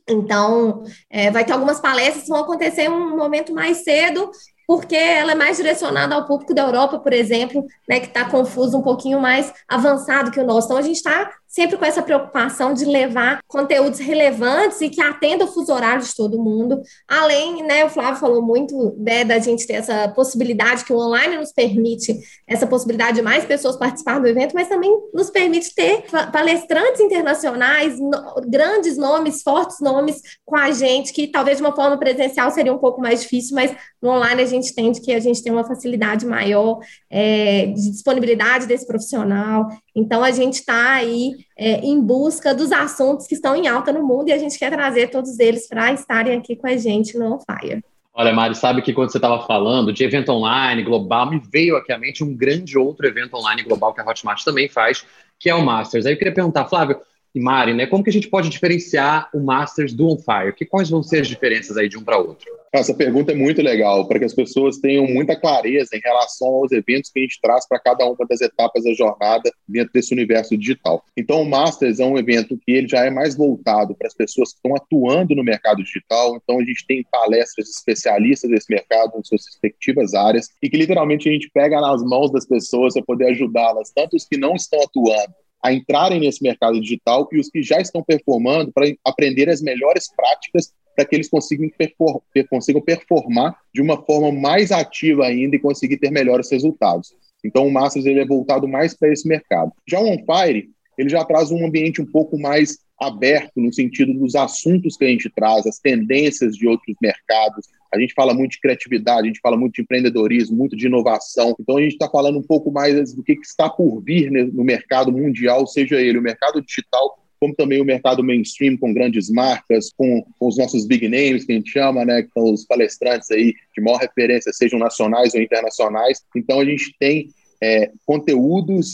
Então, 0.07 0.83
é, 1.09 1.31
vai 1.31 1.45
ter 1.45 1.53
algumas 1.53 1.81
palestras 1.81 2.25
que 2.25 2.29
vão 2.29 2.41
acontecer 2.41 2.91
um 2.91 3.17
momento 3.17 3.55
mais 3.55 3.85
cedo 3.85 4.31
porque 4.67 4.97
ela 4.97 5.33
é 5.33 5.35
mais 5.35 5.57
direcionada 5.57 6.15
ao 6.15 6.25
público 6.25 6.55
da 6.55 6.63
Europa, 6.63 6.99
por 6.99 7.13
exemplo, 7.13 7.67
né, 7.89 8.01
que 8.01 8.07
está 8.07 8.25
confuso, 8.25 8.79
um 8.79 8.83
pouquinho 8.83 9.21
mais 9.21 9.53
avançado 9.69 10.31
que 10.31 10.41
o 10.41 10.47
nosso. 10.47 10.69
Então, 10.69 10.79
a 10.79 10.83
gente 10.83 10.97
está 10.97 11.31
sempre 11.53 11.77
com 11.77 11.85
essa 11.85 12.03
preocupação 12.03 12.73
de 12.73 12.87
levar 12.87 13.41
conteúdos 13.47 13.99
relevantes 13.99 14.81
e 14.81 14.89
que 14.89 15.03
atendam 15.03 15.47
o 15.47 15.53
fuso 15.53 15.71
horário 15.71 16.03
de 16.03 16.15
todo 16.17 16.43
mundo. 16.43 16.81
Além, 17.07 17.63
né, 17.63 17.85
o 17.85 17.91
Flávio 17.91 18.19
falou 18.19 18.41
muito 18.41 18.97
né, 18.99 19.23
da 19.23 19.39
gente 19.39 19.67
ter 19.67 19.75
essa 19.75 20.09
possibilidade 20.09 20.83
que 20.83 20.93
o 20.95 20.97
online 20.97 21.37
nos 21.37 21.53
permite, 21.53 22.19
essa 22.49 22.67
possibilidade 22.67 23.17
de 23.17 23.23
mais 23.23 23.45
pessoas 23.45 23.77
participar 23.77 24.19
do 24.19 24.27
evento, 24.27 24.55
mas 24.55 24.67
também 24.67 24.91
nos 25.13 25.29
permite 25.29 25.75
ter 25.75 26.05
palestrantes 26.33 27.01
internacionais, 27.03 28.01
no, 28.01 28.41
grandes 28.49 28.97
nomes, 28.97 29.43
fortes 29.43 29.79
nomes 29.81 30.23
com 30.47 30.57
a 30.57 30.71
gente, 30.71 31.13
que 31.13 31.27
talvez 31.27 31.59
de 31.59 31.63
uma 31.63 31.77
forma 31.77 31.99
presencial 31.99 32.51
seria 32.51 32.73
um 32.73 32.79
pouco 32.79 33.03
mais 33.03 33.21
difícil, 33.21 33.55
mas 33.55 33.77
no 34.01 34.09
online 34.09 34.41
a 34.41 34.47
gente 34.47 34.71
entende 34.71 35.03
que 35.03 35.13
a 35.13 35.21
gente 35.21 35.43
tem 35.43 35.53
uma 35.53 35.65
facilidade 35.65 36.25
maior 36.25 36.79
é, 37.11 37.67
de 37.67 37.91
disponibilidade 37.91 38.67
desse 38.67 38.87
profissional. 38.87 39.69
Então, 39.95 40.25
a 40.25 40.31
gente 40.31 40.55
está 40.55 40.95
aí 40.95 41.42
é, 41.57 41.81
em 41.81 42.01
busca 42.01 42.55
dos 42.55 42.73
assuntos 42.73 43.27
que 43.27 43.35
estão 43.35 43.55
em 43.55 43.69
alta 43.69 43.93
no 43.93 44.03
mundo 44.03 44.29
e 44.29 44.33
a 44.33 44.39
gente 44.39 44.59
quer 44.59 44.71
trazer 44.71 45.09
todos 45.09 45.39
eles 45.39 45.69
para 45.69 45.93
estarem 45.93 46.37
aqui 46.37 46.57
com 46.57 46.67
a 46.67 46.77
gente 46.77 47.17
no 47.17 47.35
On 47.35 47.39
Fire. 47.39 47.83
Olha, 48.15 48.33
Mari, 48.33 48.55
sabe 48.55 48.83
que 48.83 48.93
quando 48.93 49.11
você 49.11 49.19
estava 49.19 49.47
falando 49.47 49.93
de 49.93 50.05
evento 50.05 50.31
online 50.31 50.83
global, 50.83 51.31
me 51.31 51.41
veio 51.51 51.77
aqui 51.77 51.93
à 51.93 51.99
mente 51.99 52.23
um 52.23 52.37
grande 52.37 52.77
outro 52.77 53.07
evento 53.07 53.37
online 53.37 53.63
global 53.63 53.95
que 53.95 54.03
a 54.03 54.05
Hotmart 54.05 54.45
também 54.45 54.69
faz, 54.69 55.05
que 55.39 55.49
é 55.49 55.55
o 55.55 55.65
Masters. 55.65 56.05
Aí 56.05 56.13
eu 56.13 56.19
queria 56.19 56.35
perguntar, 56.35 56.67
Flávio 56.67 57.01
e 57.35 57.41
Mari, 57.41 57.73
né, 57.73 57.87
como 57.87 58.05
que 58.05 58.11
a 58.11 58.13
gente 58.13 58.29
pode 58.29 58.51
diferenciar 58.51 59.31
o 59.33 59.41
Masters 59.41 59.95
do 59.95 60.07
On 60.07 60.19
Fire? 60.19 60.55
Que, 60.55 60.67
quais 60.67 60.91
vão 60.91 61.03
ser 61.03 61.21
as 61.21 61.29
diferenças 61.29 61.77
aí 61.79 61.89
de 61.89 61.97
um 61.97 62.05
para 62.05 62.19
outro? 62.19 62.47
Essa 62.71 62.95
pergunta 62.95 63.33
é 63.33 63.35
muito 63.35 63.61
legal, 63.61 64.07
para 64.07 64.19
que 64.19 64.25
as 64.25 64.35
pessoas 64.35 64.79
tenham 64.79 65.07
muita 65.07 65.39
clareza 65.39 65.95
em 65.95 66.01
relação 66.01 66.49
aos 66.49 66.73
eventos 66.73 67.11
que 67.11 67.21
a 67.21 67.23
gente 67.23 67.39
traz 67.41 67.67
para 67.67 67.79
cada 67.79 68.05
uma 68.07 68.27
das 68.29 68.41
etapas 68.41 68.85
da 68.85 68.95
jornada 68.95 69.51
dentro 69.69 69.93
desse 69.93 70.13
universo 70.13 70.57
digital. 70.57 71.05
Então, 71.17 71.43
o 71.43 71.49
Masters 71.49 72.01
é 72.01 72.05
um 72.05 72.17
evento 72.17 72.59
que 72.65 72.73
ele 72.73 72.89
já 72.89 73.05
é 73.05 73.11
mais 73.11 73.37
voltado 73.37 73.95
para 73.95 74.09
as 74.09 74.15
pessoas 74.15 74.53
que 74.53 74.57
estão 74.57 74.75
atuando 74.75 75.35
no 75.35 75.45
mercado 75.45 75.83
digital. 75.83 76.37
Então, 76.37 76.61
a 76.61 76.65
gente 76.65 76.87
tem 76.87 77.05
palestras 77.11 77.67
de 77.67 77.73
especialistas 77.73 78.51
desse 78.51 78.71
mercado 78.71 79.19
em 79.19 79.25
suas 79.25 79.45
respectivas 79.47 80.15
áreas 80.15 80.49
e 80.63 80.71
que 80.71 80.77
literalmente 80.77 81.29
a 81.29 81.33
gente 81.33 81.51
pega 81.53 81.81
nas 81.81 82.03
mãos 82.03 82.31
das 82.31 82.47
pessoas 82.47 82.95
para 82.95 83.03
poder 83.03 83.33
ajudá-las, 83.33 83.91
tanto 83.95 84.17
os 84.17 84.27
que 84.27 84.39
não 84.39 84.55
estão 84.55 84.83
atuando 84.83 85.35
a 85.63 85.73
entrarem 85.73 86.21
nesse 86.21 86.43
mercado 86.43 86.81
digital 86.81 87.29
e 87.33 87.39
os 87.39 87.49
que 87.49 87.63
já 87.63 87.81
estão 87.81 88.03
performando 88.03 88.73
para 88.73 88.87
aprender 89.05 89.49
as 89.49 89.63
melhores 89.63 90.13
práticas 90.15 90.73
para 90.95 91.05
que 91.05 91.15
eles 91.15 91.29
consigam, 91.29 91.71
perfor 91.77 92.23
consigam 92.51 92.83
performar 92.83 93.57
de 93.73 93.81
uma 93.81 94.05
forma 94.05 94.31
mais 94.33 94.71
ativa 94.71 95.25
ainda 95.25 95.57
e 95.57 95.61
conseguir 95.61 95.97
ter 95.97 96.11
melhores 96.11 96.51
resultados. 96.51 97.15
Então, 97.45 97.67
o 97.67 97.73
Masters 97.73 98.07
ele 98.07 98.21
é 98.21 98.27
voltado 98.27 98.69
mais 98.69 98.95
para 98.95 99.13
esse 99.13 99.27
mercado. 99.27 99.73
Já 99.89 99.99
o 99.99 100.07
On 100.07 100.19
Fire, 100.19 100.69
ele 100.97 101.09
já 101.09 101.25
traz 101.25 101.51
um 101.51 101.65
ambiente 101.65 102.01
um 102.01 102.07
pouco 102.07 102.39
mais 102.39 102.79
aberto 103.01 103.53
no 103.57 103.73
sentido 103.73 104.15
dos 104.15 104.35
assuntos 104.35 104.97
que 104.97 105.05
a 105.05 105.09
gente 105.09 105.29
traz, 105.31 105.67
as 105.67 105.79
tendências 105.79 106.57
de 106.57 106.69
outros 106.69 106.97
mercados. 107.01 107.67
A 107.93 107.99
gente 107.99 108.15
fala 108.15 108.33
muito 108.33 108.53
de 108.53 108.61
criatividade, 108.61 109.23
a 109.23 109.27
gente 109.27 109.41
fala 109.41 109.57
muito 109.57 109.75
de 109.75 109.83
empreendedorismo, 109.83 110.57
muito 110.57 110.77
de 110.77 110.87
inovação. 110.87 111.55
Então, 111.61 111.77
a 111.77 111.83
gente 111.83 111.93
está 111.93 112.09
falando 112.09 112.39
um 112.39 112.43
pouco 112.43 112.71
mais 112.71 113.13
do 113.13 113.23
que, 113.23 113.33
está 113.33 113.69
por 113.69 114.01
vir 114.01 114.31
no 114.31 114.65
mercado 114.65 115.13
mundial, 115.13 115.67
seja 115.67 116.01
ele 116.01 116.19
o 116.19 116.23
mercado 116.23 116.63
digital 116.63 117.19
como 117.43 117.57
também 117.57 117.83
o 117.83 117.85
mercado 117.85 118.23
mainstream 118.23 118.77
com 118.77 118.95
grandes 118.95 119.29
marcas, 119.29 119.91
com, 119.97 120.25
com, 120.39 120.47
os 120.47 120.57
nossos 120.57 120.87
big 120.87 121.09
names 121.09 121.45
que 121.45 121.51
a 121.51 121.57
gente 121.57 121.73
chama, 121.73 122.05
né, 122.05 122.23
que 122.23 122.31
são 122.33 122.45
os 122.53 122.65
palestrantes 122.65 123.33
aí 123.33 123.53
de 123.77 123.83
maior 123.83 123.97
referência, 123.97 124.53
sejam 124.53 124.79
nacionais 124.79 125.35
ou 125.35 125.41
internacionais. 125.41 126.23
Então 126.37 126.61
a 126.61 126.65
gente 126.65 126.95
tem 127.01 127.31
é, 127.61 127.91
conteúdos 128.07 128.93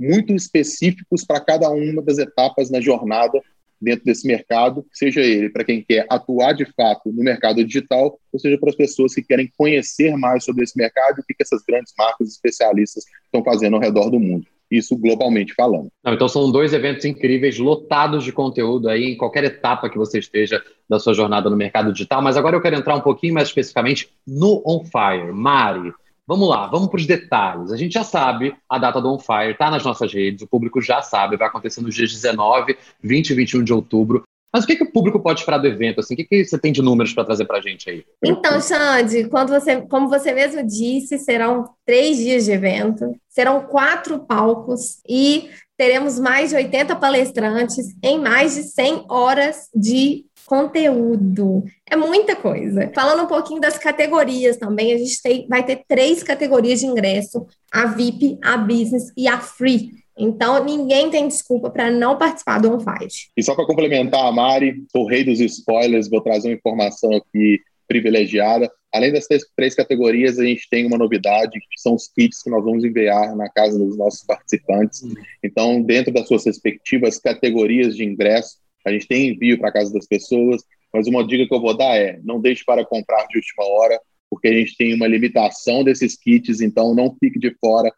muito 0.00 0.34
específicos 0.34 1.24
para 1.24 1.40
cada 1.40 1.68
uma 1.70 2.00
das 2.00 2.16
etapas 2.16 2.70
na 2.70 2.80
jornada 2.80 3.40
dentro 3.80 4.04
desse 4.04 4.26
mercado, 4.26 4.84
seja 4.92 5.20
ele 5.20 5.48
para 5.48 5.64
quem 5.64 5.82
quer 5.82 6.06
atuar 6.08 6.52
de 6.52 6.66
fato 6.74 7.10
no 7.12 7.22
mercado 7.22 7.64
digital, 7.64 8.18
ou 8.32 8.38
seja 8.38 8.58
para 8.58 8.70
as 8.70 8.76
pessoas 8.76 9.14
que 9.14 9.22
querem 9.22 9.50
conhecer 9.56 10.16
mais 10.16 10.44
sobre 10.44 10.64
esse 10.64 10.76
mercado 10.76 11.18
e 11.18 11.20
o 11.20 11.24
que 11.24 11.34
essas 11.40 11.62
grandes 11.62 11.94
marcas 11.96 12.28
especialistas 12.28 13.04
estão 13.24 13.42
fazendo 13.42 13.76
ao 13.76 13.82
redor 13.82 14.10
do 14.10 14.20
mundo 14.20 14.46
isso 14.70 14.96
globalmente 14.96 15.52
falando. 15.52 15.88
Não, 16.04 16.14
então 16.14 16.28
são 16.28 16.50
dois 16.50 16.72
eventos 16.72 17.04
incríveis, 17.04 17.58
lotados 17.58 18.22
de 18.22 18.30
conteúdo 18.30 18.88
aí 18.88 19.04
em 19.04 19.16
qualquer 19.16 19.42
etapa 19.44 19.90
que 19.90 19.98
você 19.98 20.20
esteja 20.20 20.62
da 20.88 21.00
sua 21.00 21.12
jornada 21.12 21.50
no 21.50 21.56
mercado 21.56 21.92
digital. 21.92 22.22
Mas 22.22 22.36
agora 22.36 22.56
eu 22.56 22.62
quero 22.62 22.76
entrar 22.76 22.94
um 22.94 23.00
pouquinho 23.00 23.34
mais 23.34 23.48
especificamente 23.48 24.10
no 24.26 24.62
On 24.64 24.84
Fire. 24.84 25.32
Mari, 25.32 25.92
Vamos 26.30 26.48
lá, 26.48 26.68
vamos 26.68 26.88
para 26.88 26.98
os 26.98 27.06
detalhes. 27.08 27.72
A 27.72 27.76
gente 27.76 27.94
já 27.94 28.04
sabe 28.04 28.54
a 28.68 28.78
data 28.78 29.00
do 29.00 29.12
On 29.12 29.18
Fire, 29.18 29.50
está 29.50 29.68
nas 29.68 29.82
nossas 29.82 30.12
redes, 30.12 30.42
o 30.42 30.46
público 30.46 30.80
já 30.80 31.02
sabe, 31.02 31.36
vai 31.36 31.48
acontecer 31.48 31.80
nos 31.80 31.92
dias 31.92 32.12
19, 32.12 32.78
20 33.02 33.30
e 33.30 33.34
21 33.34 33.64
de 33.64 33.72
outubro. 33.72 34.22
Mas 34.52 34.62
o 34.62 34.66
que, 34.68 34.76
que 34.76 34.84
o 34.84 34.92
público 34.92 35.18
pode 35.18 35.40
esperar 35.40 35.58
do 35.58 35.66
evento? 35.66 35.98
Assim? 35.98 36.14
O 36.14 36.16
que, 36.16 36.24
que 36.24 36.44
você 36.44 36.56
tem 36.56 36.70
de 36.70 36.82
números 36.82 37.12
para 37.12 37.24
trazer 37.24 37.46
para 37.46 37.58
a 37.58 37.60
gente 37.60 37.90
aí? 37.90 38.04
Então, 38.22 38.60
Xande, 38.60 39.28
quando 39.28 39.48
você, 39.48 39.80
como 39.82 40.08
você 40.08 40.32
mesmo 40.32 40.64
disse, 40.64 41.18
serão 41.18 41.70
três 41.84 42.18
dias 42.18 42.44
de 42.44 42.52
evento, 42.52 43.12
serão 43.28 43.62
quatro 43.62 44.20
palcos 44.20 45.00
e 45.08 45.50
teremos 45.76 46.20
mais 46.20 46.50
de 46.50 46.56
80 46.56 46.94
palestrantes 46.94 47.86
em 48.04 48.20
mais 48.20 48.54
de 48.54 48.62
100 48.62 49.06
horas 49.08 49.68
de 49.74 50.26
conteúdo. 50.46 51.64
É 51.88 51.96
muita 51.96 52.36
coisa. 52.36 52.90
Falando 52.94 53.24
um 53.24 53.26
pouquinho 53.26 53.60
das 53.60 53.78
categorias 53.78 54.56
também, 54.56 54.92
a 54.92 54.98
gente 54.98 55.20
tem, 55.22 55.46
vai 55.48 55.64
ter 55.64 55.82
três 55.86 56.22
categorias 56.22 56.80
de 56.80 56.86
ingresso: 56.86 57.46
a 57.72 57.86
VIP, 57.86 58.38
a 58.42 58.56
Business 58.56 59.12
e 59.16 59.28
a 59.28 59.38
Free. 59.38 59.90
Então, 60.18 60.62
ninguém 60.62 61.08
tem 61.10 61.26
desculpa 61.26 61.70
para 61.70 61.90
não 61.90 62.18
participar 62.18 62.60
do 62.60 62.70
OnFight. 62.72 63.30
E 63.34 63.42
só 63.42 63.54
para 63.54 63.66
complementar 63.66 64.26
a 64.26 64.32
Mari, 64.32 64.84
o 64.94 65.06
rei 65.06 65.24
dos 65.24 65.40
spoilers, 65.40 66.10
vou 66.10 66.20
trazer 66.20 66.48
uma 66.48 66.54
informação 66.54 67.14
aqui 67.14 67.58
privilegiada. 67.88 68.70
Além 68.92 69.12
das 69.12 69.26
três, 69.26 69.42
três, 69.56 69.74
categorias, 69.74 70.38
a 70.38 70.44
gente 70.44 70.68
tem 70.70 70.86
uma 70.86 70.98
novidade, 70.98 71.58
que 71.58 71.80
são 71.80 71.94
os 71.94 72.06
kits 72.06 72.42
que 72.42 72.50
nós 72.50 72.62
vamos 72.62 72.84
enviar 72.84 73.34
na 73.34 73.48
casa 73.48 73.78
dos 73.78 73.96
nossos 73.96 74.22
participantes. 74.24 75.02
Então, 75.42 75.80
dentro 75.80 76.12
das 76.12 76.28
suas 76.28 76.44
respectivas 76.44 77.18
categorias 77.18 77.96
de 77.96 78.04
ingresso, 78.04 78.58
a 78.84 78.92
gente 78.92 79.06
tem 79.06 79.28
envio 79.28 79.58
para 79.58 79.72
casa 79.72 79.92
das 79.92 80.06
pessoas, 80.06 80.62
mas 80.92 81.06
uma 81.06 81.26
dica 81.26 81.46
que 81.46 81.54
eu 81.54 81.60
vou 81.60 81.76
dar 81.76 81.96
é: 81.96 82.18
não 82.22 82.40
deixe 82.40 82.64
para 82.64 82.84
comprar 82.84 83.26
de 83.26 83.36
última 83.38 83.64
hora, 83.64 84.00
porque 84.28 84.48
a 84.48 84.52
gente 84.52 84.76
tem 84.76 84.94
uma 84.94 85.06
limitação 85.06 85.84
desses 85.84 86.16
kits, 86.16 86.60
então 86.60 86.94
não 86.94 87.14
fique 87.18 87.38
de 87.38 87.54
fora. 87.60 87.92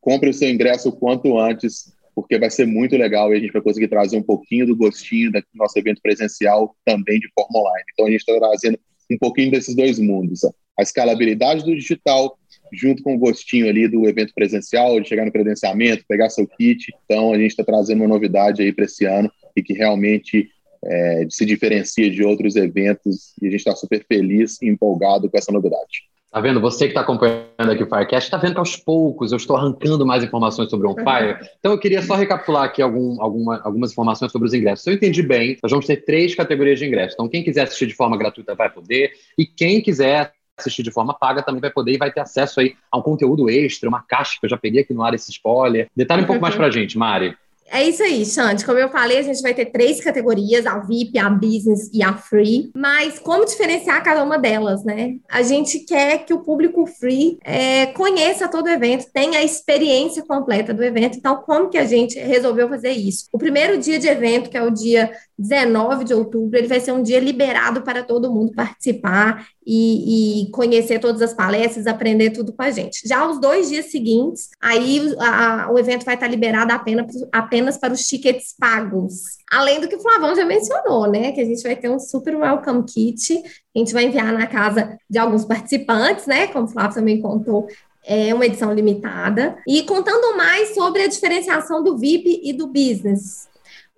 Compre 0.00 0.30
o 0.30 0.34
seu 0.34 0.48
ingresso 0.48 0.90
o 0.90 0.92
quanto 0.92 1.38
antes, 1.38 1.92
porque 2.14 2.38
vai 2.38 2.50
ser 2.50 2.66
muito 2.66 2.96
legal 2.96 3.32
e 3.32 3.36
a 3.36 3.40
gente 3.40 3.52
vai 3.52 3.62
conseguir 3.62 3.88
trazer 3.88 4.16
um 4.16 4.22
pouquinho 4.22 4.66
do 4.66 4.76
gostinho 4.76 5.30
do 5.30 5.42
nosso 5.54 5.78
evento 5.78 6.00
presencial 6.02 6.74
também 6.84 7.18
de 7.18 7.28
forma 7.34 7.58
online. 7.58 7.84
Então 7.92 8.06
a 8.06 8.10
gente 8.10 8.20
está 8.20 8.36
trazendo 8.38 8.78
um 9.10 9.18
pouquinho 9.18 9.50
desses 9.50 9.74
dois 9.74 9.98
mundos: 9.98 10.44
a 10.78 10.82
escalabilidade 10.82 11.64
do 11.64 11.74
digital 11.74 12.38
junto 12.72 13.02
com 13.02 13.14
o 13.14 13.18
gostinho 13.18 13.68
ali 13.68 13.88
do 13.88 14.06
evento 14.06 14.32
presencial, 14.34 15.00
de 15.00 15.08
chegar 15.08 15.24
no 15.24 15.32
credenciamento, 15.32 16.04
pegar 16.06 16.28
seu 16.30 16.46
kit. 16.46 16.92
Então 17.04 17.32
a 17.32 17.38
gente 17.38 17.50
está 17.50 17.64
trazendo 17.64 18.02
uma 18.02 18.08
novidade 18.08 18.62
aí 18.62 18.72
para 18.72 18.84
esse 18.84 19.04
ano 19.04 19.30
e 19.56 19.62
que 19.62 19.72
realmente 19.72 20.48
é, 20.84 21.26
se 21.28 21.44
diferencia 21.44 22.10
de 22.10 22.22
outros 22.24 22.56
eventos 22.56 23.34
e 23.42 23.48
a 23.48 23.50
gente 23.50 23.60
está 23.60 23.74
super 23.74 24.04
feliz 24.06 24.60
e 24.62 24.68
empolgado 24.68 25.30
com 25.30 25.36
essa 25.36 25.52
novidade. 25.52 26.08
Tá 26.30 26.42
vendo? 26.42 26.60
Você 26.60 26.84
que 26.84 26.90
está 26.90 27.00
acompanhando 27.00 27.70
aqui 27.70 27.82
o 27.82 27.88
Firecast, 27.88 28.26
está 28.26 28.36
vendo 28.36 28.52
que 28.52 28.58
aos 28.58 28.76
poucos 28.76 29.32
eu 29.32 29.38
estou 29.38 29.56
arrancando 29.56 30.04
mais 30.04 30.22
informações 30.22 30.68
sobre 30.68 30.86
o 30.86 30.90
On 30.90 30.94
Fire. 30.94 31.38
Então 31.58 31.72
eu 31.72 31.78
queria 31.78 32.02
só 32.02 32.14
recapitular 32.16 32.64
aqui 32.64 32.82
algum, 32.82 33.20
alguma, 33.20 33.58
algumas 33.62 33.92
informações 33.92 34.30
sobre 34.30 34.46
os 34.46 34.52
ingressos. 34.52 34.84
Se 34.84 34.90
eu 34.90 34.94
entendi 34.94 35.22
bem, 35.22 35.56
nós 35.62 35.72
vamos 35.72 35.86
ter 35.86 36.04
três 36.04 36.34
categorias 36.34 36.78
de 36.78 36.86
ingressos. 36.86 37.14
Então 37.14 37.28
quem 37.28 37.42
quiser 37.42 37.62
assistir 37.62 37.86
de 37.86 37.94
forma 37.94 38.16
gratuita 38.18 38.54
vai 38.54 38.68
poder, 38.68 39.12
e 39.38 39.46
quem 39.46 39.80
quiser 39.80 40.32
assistir 40.58 40.82
de 40.82 40.90
forma 40.90 41.14
paga 41.14 41.42
também 41.42 41.60
vai 41.60 41.70
poder 41.70 41.92
e 41.92 41.98
vai 41.98 42.12
ter 42.12 42.20
acesso 42.20 42.60
aí 42.60 42.74
a 42.92 42.98
um 42.98 43.02
conteúdo 43.02 43.48
extra, 43.48 43.88
uma 43.88 44.02
caixa 44.02 44.36
que 44.38 44.44
eu 44.44 44.50
já 44.50 44.58
peguei 44.58 44.82
aqui 44.82 44.92
no 44.92 45.02
ar 45.02 45.14
esse 45.14 45.30
spoiler. 45.30 45.88
Detalhe 45.96 46.22
um 46.22 46.26
pouco 46.26 46.42
mais 46.42 46.54
pra 46.54 46.70
gente, 46.70 46.98
Mari. 46.98 47.34
É 47.70 47.84
isso 47.84 48.02
aí, 48.02 48.24
Xande. 48.24 48.64
Como 48.64 48.78
eu 48.78 48.88
falei, 48.88 49.18
a 49.18 49.22
gente 49.22 49.42
vai 49.42 49.54
ter 49.54 49.66
três 49.66 50.00
categorias: 50.00 50.66
a 50.66 50.78
VIP, 50.78 51.18
a 51.18 51.28
Business 51.28 51.90
e 51.92 52.02
a 52.02 52.14
Free. 52.14 52.70
Mas 52.74 53.18
como 53.18 53.44
diferenciar 53.44 54.02
cada 54.02 54.22
uma 54.22 54.38
delas, 54.38 54.84
né? 54.84 55.16
A 55.28 55.42
gente 55.42 55.80
quer 55.80 56.24
que 56.24 56.32
o 56.32 56.40
público 56.40 56.86
Free 56.86 57.38
é, 57.44 57.86
conheça 57.86 58.48
todo 58.48 58.66
o 58.66 58.70
evento, 58.70 59.10
tenha 59.12 59.40
a 59.40 59.44
experiência 59.44 60.24
completa 60.24 60.72
do 60.72 60.82
evento. 60.82 61.18
Então, 61.18 61.36
como 61.42 61.68
que 61.68 61.78
a 61.78 61.84
gente 61.84 62.18
resolveu 62.18 62.68
fazer 62.68 62.92
isso? 62.92 63.26
O 63.32 63.38
primeiro 63.38 63.78
dia 63.78 63.98
de 63.98 64.08
evento, 64.08 64.50
que 64.50 64.56
é 64.56 64.62
o 64.62 64.70
dia 64.70 65.10
19 65.38 66.04
de 66.04 66.12
outubro, 66.12 66.58
ele 66.58 66.66
vai 66.66 66.80
ser 66.80 66.90
um 66.90 67.02
dia 67.02 67.20
liberado 67.20 67.82
para 67.82 68.02
todo 68.02 68.32
mundo 68.32 68.52
participar 68.52 69.46
e, 69.64 70.46
e, 70.46 70.50
conhecer 70.50 70.98
todas 70.98 71.22
as 71.22 71.32
palestras, 71.32 71.86
aprender 71.86 72.30
tudo 72.30 72.52
com 72.52 72.62
a 72.62 72.70
gente. 72.70 73.06
Já 73.06 73.28
os 73.28 73.40
dois 73.40 73.68
dias 73.68 73.86
seguintes, 73.86 74.48
aí 74.60 75.14
a, 75.20 75.70
o 75.70 75.78
evento 75.78 76.04
vai 76.04 76.14
estar 76.14 76.26
liberado 76.26 76.72
apenas, 76.72 77.06
apenas 77.30 77.76
para 77.76 77.92
os 77.92 78.04
tickets 78.04 78.54
pagos. 78.58 79.38
Além 79.52 79.80
do 79.80 79.86
que 79.86 79.94
o 79.94 80.00
Flavão 80.00 80.34
já 80.34 80.44
mencionou, 80.44 81.08
né? 81.08 81.32
Que 81.32 81.40
a 81.40 81.44
gente 81.44 81.62
vai 81.62 81.76
ter 81.76 81.88
um 81.88 82.00
super 82.00 82.34
welcome 82.34 82.84
kit, 82.84 83.34
a 83.76 83.78
gente 83.78 83.92
vai 83.92 84.04
enviar 84.06 84.32
na 84.32 84.46
casa 84.46 84.98
de 85.08 85.18
alguns 85.18 85.44
participantes, 85.44 86.26
né? 86.26 86.48
Como 86.48 86.64
o 86.64 86.68
Flávio 86.68 86.94
também 86.94 87.20
contou, 87.20 87.68
é 88.04 88.32
uma 88.34 88.46
edição 88.46 88.72
limitada. 88.72 89.58
E 89.68 89.82
contando 89.82 90.36
mais 90.36 90.74
sobre 90.74 91.02
a 91.02 91.06
diferenciação 91.06 91.84
do 91.84 91.96
VIP 91.96 92.40
e 92.42 92.52
do 92.52 92.66
business. 92.66 93.46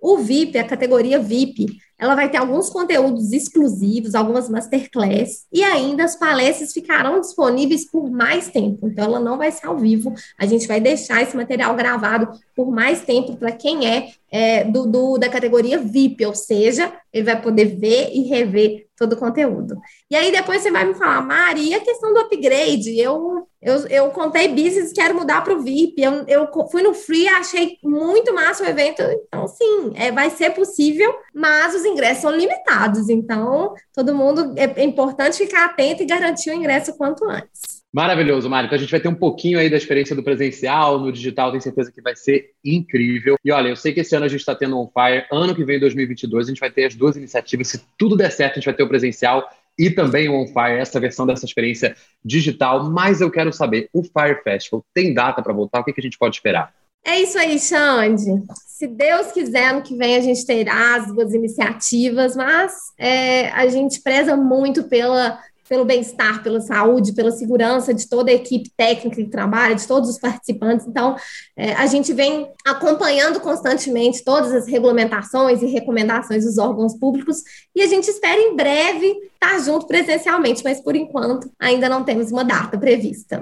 O 0.01 0.17
VIP, 0.17 0.57
a 0.57 0.63
categoria 0.63 1.19
VIP, 1.19 1.67
ela 2.01 2.15
vai 2.15 2.29
ter 2.29 2.37
alguns 2.37 2.67
conteúdos 2.67 3.31
exclusivos, 3.31 4.15
algumas 4.15 4.49
masterclass, 4.49 5.45
e 5.53 5.63
ainda 5.63 6.03
as 6.03 6.15
palestras 6.15 6.73
ficarão 6.73 7.21
disponíveis 7.21 7.89
por 7.89 8.09
mais 8.09 8.47
tempo. 8.49 8.87
Então, 8.87 9.05
ela 9.05 9.19
não 9.19 9.37
vai 9.37 9.51
ser 9.51 9.67
ao 9.67 9.77
vivo, 9.77 10.11
a 10.35 10.47
gente 10.47 10.67
vai 10.67 10.81
deixar 10.81 11.21
esse 11.21 11.37
material 11.37 11.75
gravado 11.75 12.31
por 12.55 12.71
mais 12.71 13.01
tempo 13.01 13.37
para 13.37 13.51
quem 13.51 13.87
é, 13.87 14.09
é 14.31 14.63
do, 14.63 14.87
do, 14.87 15.17
da 15.19 15.29
categoria 15.29 15.77
VIP, 15.77 16.25
ou 16.25 16.33
seja, 16.33 16.91
ele 17.13 17.25
vai 17.25 17.39
poder 17.39 17.65
ver 17.65 18.09
e 18.13 18.23
rever 18.23 18.87
todo 18.97 19.13
o 19.13 19.17
conteúdo. 19.17 19.79
E 20.09 20.15
aí 20.15 20.31
depois 20.31 20.61
você 20.61 20.69
vai 20.69 20.85
me 20.85 20.93
falar, 20.93 21.21
Mari, 21.21 21.69
e 21.69 21.73
a 21.73 21.79
questão 21.79 22.13
do 22.13 22.19
upgrade? 22.19 22.99
Eu, 22.99 23.47
eu, 23.59 23.87
eu 23.87 24.09
contei 24.11 24.47
business, 24.47 24.93
quero 24.93 25.15
mudar 25.15 25.43
para 25.43 25.55
o 25.55 25.61
VIP, 25.61 26.01
eu, 26.01 26.23
eu 26.27 26.47
fui 26.69 26.83
no 26.83 26.93
Free, 26.93 27.27
achei 27.27 27.77
muito 27.83 28.33
massa 28.33 28.63
o 28.63 28.67
evento, 28.67 29.01
então 29.01 29.47
sim, 29.47 29.91
é, 29.95 30.11
vai 30.11 30.29
ser 30.29 30.51
possível, 30.51 31.13
mas 31.33 31.73
os 31.73 31.83
ingressos 31.91 32.21
são 32.21 32.35
limitados, 32.35 33.09
então 33.09 33.73
todo 33.93 34.15
mundo, 34.15 34.53
é, 34.57 34.81
é 34.81 34.83
importante 34.83 35.37
ficar 35.37 35.65
atento 35.65 36.03
e 36.03 36.05
garantir 36.05 36.49
o 36.49 36.53
ingresso 36.53 36.97
quanto 36.97 37.25
antes. 37.25 37.81
Maravilhoso, 37.93 38.49
Mário. 38.49 38.67
Então 38.67 38.77
a 38.77 38.79
gente 38.79 38.91
vai 38.91 39.01
ter 39.01 39.09
um 39.09 39.15
pouquinho 39.15 39.59
aí 39.59 39.69
da 39.69 39.75
experiência 39.75 40.15
do 40.15 40.23
presencial, 40.23 40.97
no 40.97 41.11
digital, 41.11 41.51
tenho 41.51 41.61
certeza 41.61 41.91
que 41.91 42.01
vai 42.01 42.15
ser 42.15 42.51
incrível. 42.63 43.35
E 43.43 43.51
olha, 43.51 43.67
eu 43.67 43.75
sei 43.75 43.91
que 43.91 43.99
esse 43.99 44.15
ano 44.15 44.25
a 44.25 44.29
gente 44.29 44.39
está 44.39 44.55
tendo 44.55 44.79
um 44.79 44.87
Fire, 44.87 45.25
ano 45.29 45.53
que 45.53 45.65
vem, 45.65 45.77
2022, 45.77 46.47
a 46.47 46.49
gente 46.49 46.59
vai 46.59 46.71
ter 46.71 46.85
as 46.85 46.95
duas 46.95 47.17
iniciativas. 47.17 47.67
Se 47.67 47.81
tudo 47.97 48.15
der 48.15 48.31
certo, 48.31 48.53
a 48.53 48.55
gente 48.55 48.65
vai 48.65 48.73
ter 48.73 48.83
o 48.83 48.87
presencial 48.87 49.45
e 49.77 49.89
também 49.89 50.29
o 50.29 50.35
On 50.35 50.47
Fire, 50.47 50.79
essa 50.79 51.01
versão 51.01 51.25
dessa 51.25 51.45
experiência 51.45 51.95
digital. 52.23 52.89
Mas 52.89 53.19
eu 53.19 53.29
quero 53.29 53.51
saber, 53.51 53.89
o 53.91 54.03
Fire 54.03 54.41
Festival 54.41 54.85
tem 54.93 55.13
data 55.13 55.41
para 55.41 55.51
voltar? 55.51 55.81
O 55.81 55.83
que, 55.83 55.91
que 55.91 55.99
a 55.99 56.03
gente 56.03 56.17
pode 56.17 56.35
esperar? 56.35 56.73
É 57.03 57.19
isso 57.19 57.37
aí, 57.37 57.59
Xande. 57.59 58.43
Se 58.67 58.87
Deus 58.87 59.31
quiser, 59.31 59.69
ano 59.69 59.81
que 59.81 59.95
vem 59.95 60.15
a 60.15 60.21
gente 60.21 60.45
terá 60.45 60.95
as 60.95 61.07
duas 61.07 61.33
iniciativas, 61.33 62.35
mas 62.35 62.73
é, 62.97 63.49
a 63.49 63.67
gente 63.67 64.01
preza 64.01 64.35
muito 64.35 64.83
pela 64.83 65.39
pelo 65.71 65.85
bem-estar, 65.85 66.43
pela 66.43 66.59
saúde, 66.59 67.13
pela 67.13 67.31
segurança 67.31 67.93
de 67.93 68.09
toda 68.09 68.29
a 68.29 68.33
equipe 68.33 68.69
técnica 68.75 69.15
que 69.15 69.29
trabalha, 69.29 69.73
de 69.73 69.87
todos 69.87 70.09
os 70.09 70.19
participantes. 70.19 70.85
Então, 70.85 71.15
é, 71.55 71.71
a 71.71 71.85
gente 71.85 72.11
vem 72.11 72.51
acompanhando 72.65 73.39
constantemente 73.39 74.21
todas 74.21 74.51
as 74.51 74.67
regulamentações 74.67 75.61
e 75.61 75.67
recomendações 75.67 76.43
dos 76.43 76.57
órgãos 76.57 76.93
públicos 76.95 77.37
e 77.73 77.81
a 77.81 77.87
gente 77.87 78.09
espera 78.09 78.37
em 78.41 78.53
breve 78.53 79.15
estar 79.33 79.59
junto 79.59 79.87
presencialmente, 79.87 80.61
mas 80.61 80.81
por 80.81 80.93
enquanto 80.93 81.49
ainda 81.57 81.87
não 81.87 82.03
temos 82.03 82.33
uma 82.33 82.43
data 82.43 82.77
prevista. 82.77 83.41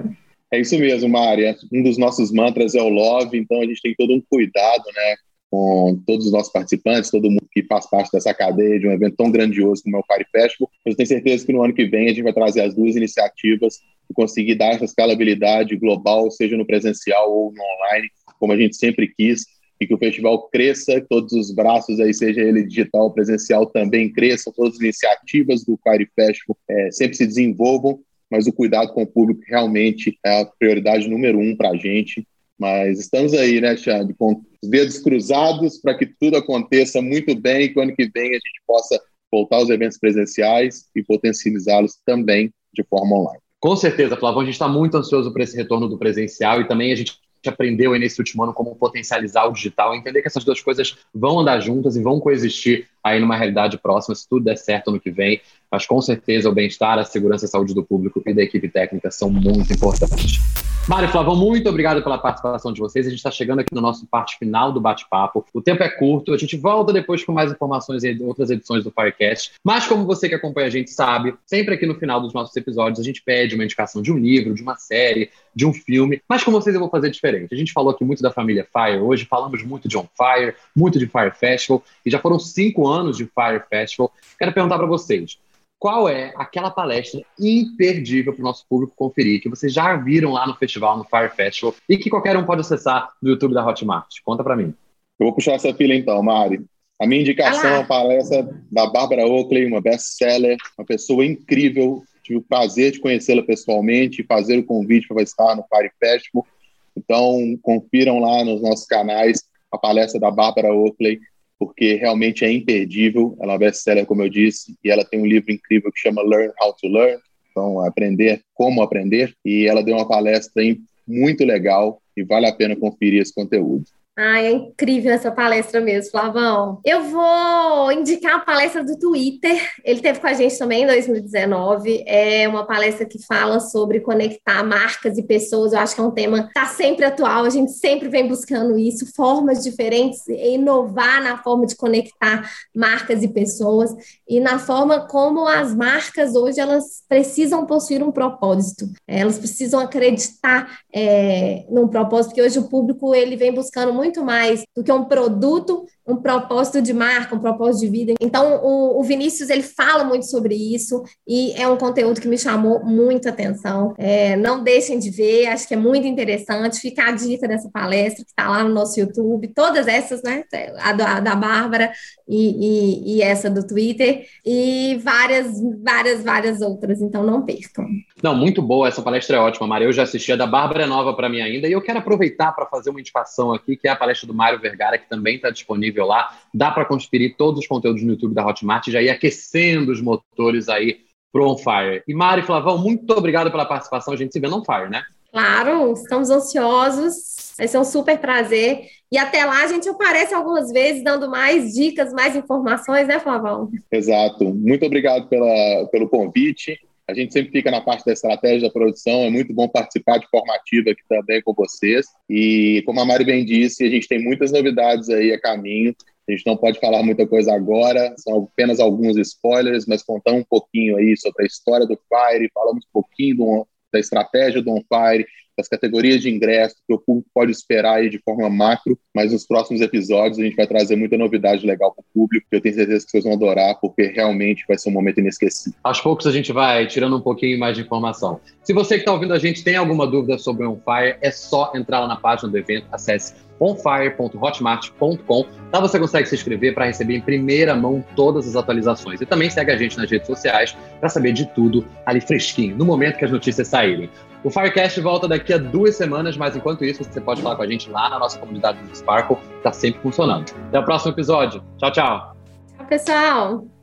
É 0.52 0.60
isso 0.60 0.76
mesmo, 0.78 1.08
Maria. 1.08 1.56
Um 1.72 1.82
dos 1.82 1.96
nossos 1.96 2.32
mantras 2.32 2.74
é 2.74 2.82
o 2.82 2.88
love, 2.88 3.38
então 3.38 3.60
a 3.60 3.64
gente 3.64 3.80
tem 3.80 3.94
todo 3.96 4.12
um 4.12 4.22
cuidado, 4.28 4.84
né, 4.94 5.16
com 5.48 6.00
todos 6.06 6.26
os 6.26 6.32
nossos 6.32 6.52
participantes, 6.52 7.10
todo 7.10 7.30
mundo 7.30 7.46
que 7.52 7.64
faz 7.64 7.88
parte 7.88 8.10
dessa 8.12 8.32
cadeia 8.32 8.78
de 8.78 8.86
um 8.86 8.92
evento 8.92 9.16
tão 9.16 9.30
grandioso 9.30 9.82
como 9.82 9.96
é 9.96 10.00
o 10.00 10.04
Fire 10.12 10.26
Festival. 10.30 10.70
Eu 10.84 10.96
tenho 10.96 11.06
certeza 11.08 11.46
que 11.46 11.52
no 11.52 11.62
ano 11.62 11.74
que 11.74 11.86
vem 11.86 12.06
a 12.06 12.08
gente 12.10 12.22
vai 12.22 12.32
trazer 12.32 12.62
as 12.62 12.74
duas 12.74 12.96
iniciativas 12.96 13.78
e 14.08 14.14
conseguir 14.14 14.56
dar 14.56 14.74
essa 14.74 14.84
escalabilidade 14.84 15.76
global, 15.76 16.30
seja 16.30 16.56
no 16.56 16.66
presencial 16.66 17.32
ou 17.32 17.52
no 17.52 17.62
online, 17.62 18.08
como 18.38 18.52
a 18.52 18.56
gente 18.56 18.76
sempre 18.76 19.12
quis, 19.16 19.44
e 19.80 19.86
que 19.86 19.94
o 19.94 19.98
festival 19.98 20.48
cresça, 20.50 21.04
todos 21.08 21.32
os 21.32 21.52
braços 21.52 21.98
aí, 22.00 22.12
seja 22.12 22.42
ele 22.42 22.64
digital 22.64 23.04
ou 23.04 23.10
presencial, 23.10 23.66
também 23.66 24.12
cresçam, 24.12 24.52
todas 24.54 24.74
as 24.74 24.80
iniciativas 24.80 25.64
do 25.64 25.78
Fire 25.82 26.08
Festival 26.14 26.56
é, 26.68 26.90
sempre 26.90 27.16
se 27.16 27.26
desenvolvam, 27.26 28.00
mas 28.30 28.46
o 28.46 28.52
cuidado 28.52 28.92
com 28.92 29.02
o 29.02 29.06
público 29.06 29.42
realmente 29.46 30.18
é 30.24 30.40
a 30.40 30.44
prioridade 30.44 31.08
número 31.08 31.38
um 31.38 31.56
para 31.56 31.70
a 31.70 31.76
gente. 31.76 32.26
Mas 32.58 33.00
estamos 33.00 33.32
aí, 33.32 33.60
né, 33.60 33.76
Xande, 33.76 34.14
com 34.14 34.42
os 34.62 34.68
dedos 34.68 34.98
cruzados 34.98 35.78
para 35.78 35.96
que 35.96 36.06
tudo 36.06 36.36
aconteça 36.36 37.00
muito 37.00 37.34
bem 37.34 37.62
e 37.62 37.68
que 37.70 37.78
o 37.78 37.82
ano 37.82 37.94
que 37.94 38.08
vem 38.14 38.30
a 38.30 38.34
gente 38.34 38.62
possa 38.66 39.00
voltar 39.32 39.56
aos 39.56 39.70
eventos 39.70 39.98
presenciais 39.98 40.86
e 40.94 41.02
potencializá-los 41.02 41.98
também 42.04 42.52
de 42.72 42.84
forma 42.84 43.16
online. 43.16 43.40
Com 43.58 43.76
certeza, 43.76 44.16
Flavão, 44.16 44.42
a 44.42 44.44
gente 44.44 44.54
está 44.54 44.68
muito 44.68 44.96
ansioso 44.96 45.32
para 45.32 45.42
esse 45.42 45.56
retorno 45.56 45.88
do 45.88 45.98
presencial 45.98 46.60
e 46.60 46.68
também 46.68 46.92
a 46.92 46.96
gente 46.96 47.18
aprendeu 47.46 47.98
nesse 47.98 48.20
último 48.20 48.42
ano 48.42 48.52
como 48.52 48.76
potencializar 48.76 49.46
o 49.46 49.52
digital, 49.52 49.94
entender 49.94 50.20
que 50.20 50.28
essas 50.28 50.44
duas 50.44 50.60
coisas 50.60 50.96
vão 51.14 51.40
andar 51.40 51.60
juntas 51.60 51.96
e 51.96 52.02
vão 52.02 52.20
coexistir 52.20 52.86
aí 53.02 53.20
numa 53.20 53.36
realidade 53.36 53.78
próxima, 53.78 54.14
se 54.14 54.28
tudo 54.28 54.44
der 54.44 54.56
certo 54.56 54.90
no 54.90 55.00
que 55.00 55.10
vem. 55.10 55.40
Mas 55.70 55.86
com 55.86 56.00
certeza 56.00 56.48
o 56.48 56.52
bem-estar, 56.52 56.98
a 56.98 57.04
segurança 57.04 57.44
e 57.44 57.46
a 57.46 57.50
saúde 57.50 57.74
do 57.74 57.84
público 57.84 58.22
e 58.26 58.34
da 58.34 58.42
equipe 58.42 58.68
técnica 58.68 59.10
são 59.10 59.30
muito 59.30 59.72
importantes. 59.72 60.40
Mário 60.88 61.08
e 61.08 61.12
Flavão, 61.12 61.36
muito 61.36 61.68
obrigado 61.68 62.02
pela 62.02 62.18
participação 62.18 62.72
de 62.72 62.80
vocês. 62.80 63.06
A 63.06 63.10
gente 63.10 63.18
está 63.18 63.30
chegando 63.30 63.60
aqui 63.60 63.72
no 63.72 63.80
nosso 63.80 64.06
parte 64.06 64.36
final 64.38 64.72
do 64.72 64.80
bate-papo. 64.80 65.46
O 65.54 65.62
tempo 65.62 65.84
é 65.84 65.88
curto, 65.88 66.32
a 66.32 66.36
gente 66.36 66.56
volta 66.56 66.92
depois 66.92 67.22
com 67.22 67.30
mais 67.30 67.52
informações 67.52 68.02
em 68.02 68.20
outras 68.24 68.50
edições 68.50 68.82
do 68.82 68.90
Firecast. 68.90 69.52
Mas 69.64 69.86
como 69.86 70.04
você 70.04 70.28
que 70.28 70.34
acompanha 70.34 70.66
a 70.66 70.70
gente 70.70 70.90
sabe, 70.90 71.34
sempre 71.46 71.74
aqui 71.74 71.86
no 71.86 71.94
final 71.94 72.20
dos 72.20 72.34
nossos 72.34 72.56
episódios 72.56 72.98
a 72.98 73.04
gente 73.04 73.22
pede 73.22 73.54
uma 73.54 73.62
indicação 73.62 74.02
de 74.02 74.10
um 74.10 74.18
livro, 74.18 74.52
de 74.52 74.62
uma 74.62 74.74
série, 74.74 75.30
de 75.54 75.64
um 75.64 75.72
filme. 75.72 76.20
Mas 76.28 76.42
com 76.42 76.50
vocês 76.50 76.74
eu 76.74 76.80
vou 76.80 76.90
fazer 76.90 77.10
diferente. 77.10 77.54
A 77.54 77.56
gente 77.56 77.72
falou 77.72 77.92
aqui 77.92 78.04
muito 78.04 78.20
da 78.22 78.32
família 78.32 78.66
Fire 78.72 78.98
hoje, 78.98 79.26
falamos 79.26 79.62
muito 79.62 79.86
de 79.86 79.96
On 79.96 80.08
Fire, 80.16 80.54
muito 80.74 80.98
de 80.98 81.06
Fire 81.06 81.30
Festival, 81.30 81.84
e 82.04 82.10
já 82.10 82.18
foram 82.18 82.38
cinco 82.40 82.88
anos 82.88 82.89
de 83.16 83.24
Fire 83.24 83.62
Festival. 83.68 84.12
Quero 84.38 84.52
perguntar 84.52 84.78
para 84.78 84.86
vocês 84.86 85.38
qual 85.78 86.08
é 86.08 86.32
aquela 86.36 86.70
palestra 86.70 87.22
imperdível 87.38 88.34
para 88.34 88.40
o 88.42 88.44
nosso 88.44 88.66
público 88.68 88.92
conferir, 88.94 89.40
que 89.40 89.48
vocês 89.48 89.72
já 89.72 89.96
viram 89.96 90.32
lá 90.32 90.46
no 90.46 90.54
festival, 90.54 90.98
no 90.98 91.04
Fire 91.04 91.30
Festival, 91.34 91.74
e 91.88 91.96
que 91.96 92.10
qualquer 92.10 92.36
um 92.36 92.44
pode 92.44 92.60
acessar 92.60 93.08
no 93.22 93.30
YouTube 93.30 93.54
da 93.54 93.66
Hotmart. 93.66 94.08
Conta 94.22 94.44
para 94.44 94.56
mim. 94.56 94.74
Eu 95.18 95.26
vou 95.26 95.32
puxar 95.34 95.52
essa 95.52 95.72
fila 95.72 95.94
então, 95.94 96.22
Mari. 96.22 96.64
A 97.00 97.06
minha 97.06 97.22
indicação 97.22 97.70
é 97.70 97.80
a 97.80 97.84
palestra 97.84 98.46
da 98.70 98.86
Bárbara 98.86 99.26
Oakley, 99.26 99.66
uma 99.66 99.80
best-seller, 99.80 100.58
uma 100.76 100.84
pessoa 100.84 101.24
incrível. 101.24 102.02
Tive 102.22 102.38
o 102.38 102.42
prazer 102.42 102.92
de 102.92 103.00
conhecê-la 103.00 103.42
pessoalmente 103.42 104.20
e 104.20 104.26
fazer 104.26 104.58
o 104.58 104.64
convite 104.64 105.08
para 105.08 105.22
estar 105.22 105.56
no 105.56 105.64
Fire 105.64 105.90
Festival. 105.98 106.46
Então, 106.94 107.58
confiram 107.62 108.18
lá 108.18 108.44
nos 108.44 108.60
nossos 108.60 108.84
canais 108.84 109.42
a 109.72 109.78
palestra 109.78 110.20
da 110.20 110.30
Bárbara 110.30 110.74
Oakley 110.74 111.20
porque 111.60 111.96
realmente 111.96 112.42
é 112.42 112.50
imperdível. 112.50 113.36
Ela 113.38 113.52
é 113.52 113.58
best-seller, 113.58 114.06
como 114.06 114.22
eu 114.22 114.30
disse, 114.30 114.74
e 114.82 114.90
ela 114.90 115.04
tem 115.04 115.20
um 115.20 115.26
livro 115.26 115.52
incrível 115.52 115.92
que 115.92 116.00
chama 116.00 116.22
Learn 116.22 116.50
How 116.60 116.72
to 116.72 116.88
Learn, 116.88 117.20
então 117.50 117.80
aprender 117.84 118.40
como 118.54 118.82
aprender, 118.82 119.34
e 119.44 119.66
ela 119.66 119.82
deu 119.82 119.94
uma 119.94 120.08
palestra 120.08 120.62
muito 121.06 121.44
legal 121.44 122.00
e 122.16 122.22
vale 122.22 122.46
a 122.46 122.52
pena 122.52 122.74
conferir 122.74 123.20
esse 123.20 123.34
conteúdo. 123.34 123.84
Ai, 124.22 124.48
é 124.48 124.50
incrível 124.50 125.10
essa 125.12 125.32
palestra 125.32 125.80
mesmo, 125.80 126.10
Flavão. 126.10 126.78
Eu 126.84 127.04
vou 127.04 127.90
indicar 127.90 128.34
a 128.34 128.40
palestra 128.40 128.84
do 128.84 128.98
Twitter. 128.98 129.58
Ele 129.82 130.02
teve 130.02 130.20
com 130.20 130.26
a 130.26 130.34
gente 130.34 130.58
também 130.58 130.82
em 130.82 130.86
2019. 130.86 132.04
É 132.06 132.46
uma 132.46 132.66
palestra 132.66 133.06
que 133.06 133.18
fala 133.24 133.58
sobre 133.60 134.00
conectar 134.00 134.62
marcas 134.62 135.16
e 135.16 135.22
pessoas. 135.22 135.72
Eu 135.72 135.78
acho 135.78 135.94
que 135.94 136.02
é 136.02 136.04
um 136.04 136.10
tema 136.10 136.42
que 136.42 136.48
está 136.48 136.66
sempre 136.66 137.06
atual. 137.06 137.46
A 137.46 137.50
gente 137.50 137.72
sempre 137.72 138.10
vem 138.10 138.28
buscando 138.28 138.76
isso, 138.76 139.10
formas 139.16 139.64
diferentes, 139.64 140.28
inovar 140.28 141.22
na 141.22 141.42
forma 141.42 141.64
de 141.64 141.74
conectar 141.74 142.46
marcas 142.76 143.22
e 143.22 143.28
pessoas 143.28 143.90
e 144.28 144.38
na 144.38 144.58
forma 144.58 145.06
como 145.08 145.46
as 145.46 145.74
marcas 145.74 146.34
hoje 146.34 146.60
elas 146.60 147.02
precisam 147.08 147.64
possuir 147.64 148.02
um 148.02 148.12
propósito. 148.12 148.86
Elas 149.08 149.38
precisam 149.38 149.80
acreditar 149.80 150.80
é, 150.94 151.64
num 151.70 151.88
propósito, 151.88 152.32
porque 152.32 152.42
hoje 152.42 152.58
o 152.58 152.68
público 152.68 153.14
ele 153.14 153.34
vem 153.34 153.54
buscando 153.54 153.94
muito 153.94 154.09
muito 154.10 154.24
mais 154.24 154.64
do 154.76 154.82
que 154.82 154.90
um 154.90 155.04
produto, 155.04 155.86
um 156.10 156.16
propósito 156.16 156.82
de 156.82 156.92
marca, 156.92 157.34
um 157.34 157.38
propósito 157.38 157.84
de 157.84 157.90
vida. 157.90 158.14
Então, 158.20 158.60
o, 158.62 159.00
o 159.00 159.02
Vinícius, 159.02 159.50
ele 159.50 159.62
fala 159.62 160.04
muito 160.04 160.26
sobre 160.26 160.54
isso 160.54 161.02
e 161.26 161.52
é 161.52 161.68
um 161.68 161.76
conteúdo 161.76 162.20
que 162.20 162.28
me 162.28 162.38
chamou 162.38 162.84
muita 162.84 163.30
atenção. 163.30 163.94
É, 163.98 164.36
não 164.36 164.62
deixem 164.62 164.98
de 164.98 165.10
ver, 165.10 165.46
acho 165.46 165.68
que 165.68 165.74
é 165.74 165.76
muito 165.76 166.06
interessante. 166.06 166.80
Fica 166.80 167.04
a 167.04 167.12
dica 167.12 167.46
dessa 167.46 167.70
palestra 167.70 168.24
que 168.24 168.30
está 168.30 168.48
lá 168.48 168.64
no 168.64 168.74
nosso 168.74 168.98
YouTube, 168.98 169.48
todas 169.54 169.86
essas, 169.86 170.22
né? 170.22 170.44
A 170.78 170.92
da, 170.92 171.16
a 171.16 171.20
da 171.20 171.34
Bárbara 171.34 171.92
e, 172.28 173.14
e, 173.14 173.16
e 173.16 173.22
essa 173.22 173.48
do 173.48 173.66
Twitter 173.66 174.26
e 174.44 174.98
várias, 175.02 175.52
várias, 175.82 176.22
várias 176.22 176.60
outras. 176.60 177.00
Então, 177.00 177.22
não 177.22 177.42
percam. 177.42 177.86
Não, 178.22 178.34
muito 178.34 178.60
boa, 178.60 178.88
essa 178.88 179.02
palestra 179.02 179.36
é 179.36 179.40
ótima, 179.40 179.66
Maria. 179.66 179.88
Eu 179.88 179.92
já 179.92 180.02
assisti 180.02 180.32
a 180.32 180.36
da 180.36 180.46
Bárbara 180.46 180.84
é 180.84 180.86
nova 180.86 181.14
para 181.14 181.28
mim 181.28 181.40
ainda, 181.40 181.68
e 181.68 181.72
eu 181.72 181.82
quero 181.82 181.98
aproveitar 181.98 182.52
para 182.52 182.66
fazer 182.66 182.90
uma 182.90 183.00
indicação 183.00 183.52
aqui, 183.52 183.76
que 183.76 183.88
é 183.88 183.90
a 183.90 183.96
palestra 183.96 184.26
do 184.26 184.34
Mário 184.34 184.58
Vergara, 184.60 184.98
que 184.98 185.08
também 185.08 185.36
está 185.36 185.50
disponível 185.50 185.99
lá. 186.06 186.36
Dá 186.54 186.70
para 186.70 186.84
conferir 186.84 187.36
todos 187.36 187.60
os 187.60 187.66
conteúdos 187.66 188.02
no 188.02 188.12
YouTube 188.12 188.34
da 188.34 188.46
Hotmart, 188.46 188.88
já 188.88 189.00
ir 189.00 189.10
aquecendo 189.10 189.92
os 189.92 190.00
motores 190.00 190.68
aí 190.68 191.00
pro 191.32 191.48
On 191.48 191.56
Fire. 191.56 192.02
E 192.06 192.14
Mário 192.14 192.44
Flavão, 192.44 192.78
muito 192.78 193.10
obrigado 193.12 193.50
pela 193.50 193.64
participação. 193.64 194.12
A 194.14 194.16
gente 194.16 194.32
se 194.32 194.40
vê 194.40 194.48
no 194.48 194.58
On 194.58 194.64
Fire, 194.64 194.90
né? 194.90 195.02
Claro, 195.32 195.92
estamos 195.92 196.28
ansiosos. 196.28 197.54
Vai 197.56 197.68
ser 197.68 197.78
um 197.78 197.84
super 197.84 198.18
prazer. 198.18 198.86
E 199.12 199.18
até 199.18 199.44
lá 199.44 199.64
a 199.64 199.66
gente 199.66 199.88
aparece 199.88 200.34
algumas 200.34 200.70
vezes 200.72 201.04
dando 201.04 201.30
mais 201.30 201.72
dicas, 201.72 202.12
mais 202.12 202.34
informações, 202.34 203.06
né, 203.06 203.18
Flavão? 203.18 203.70
Exato. 203.90 204.44
Muito 204.44 204.84
obrigado 204.84 205.28
pela, 205.28 205.88
pelo 205.90 206.08
convite. 206.08 206.78
A 207.10 207.14
gente 207.14 207.32
sempre 207.32 207.50
fica 207.50 207.70
na 207.70 207.80
parte 207.80 208.04
da 208.04 208.12
estratégia 208.12 208.68
da 208.68 208.72
produção, 208.72 209.24
é 209.24 209.30
muito 209.30 209.52
bom 209.52 209.68
participar 209.68 210.18
de 210.18 210.28
formativa 210.28 210.90
aqui 210.90 211.02
também 211.08 211.42
com 211.42 211.52
vocês. 211.52 212.06
E 212.28 212.82
como 212.86 213.00
a 213.00 213.04
Mari 213.04 213.24
bem 213.24 213.44
disse, 213.44 213.84
a 213.84 213.90
gente 213.90 214.06
tem 214.06 214.22
muitas 214.22 214.52
novidades 214.52 215.08
aí 215.10 215.32
a 215.32 215.40
caminho. 215.40 215.94
A 216.28 216.32
gente 216.32 216.46
não 216.46 216.56
pode 216.56 216.78
falar 216.78 217.02
muita 217.02 217.26
coisa 217.26 217.52
agora, 217.52 218.14
são 218.16 218.44
apenas 218.44 218.78
alguns 218.78 219.16
spoilers, 219.16 219.86
mas 219.86 220.04
contamos 220.04 220.42
um 220.42 220.46
pouquinho 220.48 220.96
aí 220.96 221.16
sobre 221.16 221.42
a 221.42 221.46
história 221.46 221.84
do 221.84 221.98
Fire, 222.08 222.48
falamos 222.54 222.84
um 222.84 222.92
pouquinho 222.92 223.36
do, 223.36 223.68
da 223.92 223.98
estratégia 223.98 224.62
do 224.62 224.70
On 224.70 224.80
Fire, 224.82 225.26
das 225.60 225.68
categorias 225.68 226.20
de 226.22 226.30
ingresso, 226.30 226.76
que 226.86 226.94
o 226.94 226.98
público 226.98 227.28
pode 227.34 227.52
esperar 227.52 227.96
aí 227.96 228.08
de 228.08 228.18
forma 228.18 228.48
macro, 228.48 228.98
mas 229.14 229.32
nos 229.32 229.46
próximos 229.46 229.80
episódios 229.80 230.38
a 230.38 230.42
gente 230.42 230.56
vai 230.56 230.66
trazer 230.66 230.96
muita 230.96 231.16
novidade 231.16 231.66
legal 231.66 231.92
para 231.94 232.02
o 232.02 232.12
público, 232.12 232.46
que 232.50 232.56
eu 232.56 232.60
tenho 232.60 232.74
certeza 232.74 233.04
que 233.04 233.10
vocês 233.10 233.24
vão 233.24 233.34
adorar, 233.34 233.78
porque 233.80 234.04
realmente 234.04 234.64
vai 234.66 234.78
ser 234.78 234.88
um 234.88 234.92
momento 234.92 235.20
inesquecível. 235.20 235.78
Aos 235.84 236.00
poucos 236.00 236.26
a 236.26 236.32
gente 236.32 236.52
vai 236.52 236.86
tirando 236.86 237.16
um 237.16 237.20
pouquinho 237.20 237.58
mais 237.58 237.76
de 237.76 237.82
informação. 237.82 238.40
Se 238.64 238.72
você 238.72 238.94
que 238.94 239.00
está 239.00 239.12
ouvindo 239.12 239.34
a 239.34 239.38
gente 239.38 239.62
tem 239.62 239.76
alguma 239.76 240.06
dúvida 240.06 240.38
sobre 240.38 240.66
o 240.66 240.72
On 240.72 240.76
Fire, 240.76 241.16
é 241.20 241.30
só 241.30 241.72
entrar 241.74 242.00
lá 242.00 242.08
na 242.08 242.16
página 242.16 242.48
do 242.48 242.56
evento, 242.56 242.86
acesse 242.90 243.34
onfire.hotmart.com. 243.60 245.46
Lá 245.72 245.80
você 245.80 245.98
consegue 245.98 246.28
se 246.28 246.34
inscrever 246.34 246.74
para 246.74 246.86
receber 246.86 247.16
em 247.16 247.20
primeira 247.20 247.74
mão 247.74 248.04
todas 248.16 248.48
as 248.48 248.56
atualizações. 248.56 249.20
E 249.20 249.26
também 249.26 249.50
segue 249.50 249.70
a 249.70 249.76
gente 249.76 249.96
nas 249.96 250.10
redes 250.10 250.26
sociais 250.26 250.76
para 250.98 251.08
saber 251.08 251.32
de 251.32 251.46
tudo 251.46 251.86
ali 252.06 252.20
fresquinho, 252.20 252.76
no 252.76 252.84
momento 252.84 253.18
que 253.18 253.24
as 253.24 253.30
notícias 253.30 253.68
saírem. 253.68 254.10
O 254.42 254.50
Firecast 254.50 254.98
volta 255.00 255.28
daqui 255.28 255.52
a 255.52 255.58
duas 255.58 255.96
semanas, 255.96 256.36
mas 256.36 256.56
enquanto 256.56 256.84
isso, 256.84 257.04
você 257.04 257.20
pode 257.20 257.42
falar 257.42 257.56
com 257.56 257.62
a 257.62 257.66
gente 257.66 257.90
lá 257.90 258.08
na 258.08 258.18
nossa 258.18 258.38
comunidade 258.38 258.78
do 258.82 258.96
Sparkle, 258.96 259.36
está 259.58 259.72
sempre 259.72 260.00
funcionando. 260.00 260.50
Até 260.68 260.78
o 260.78 260.84
próximo 260.84 261.12
episódio. 261.12 261.62
Tchau, 261.76 261.92
tchau. 261.92 262.36
Tchau, 262.76 262.86
pessoal. 262.86 263.79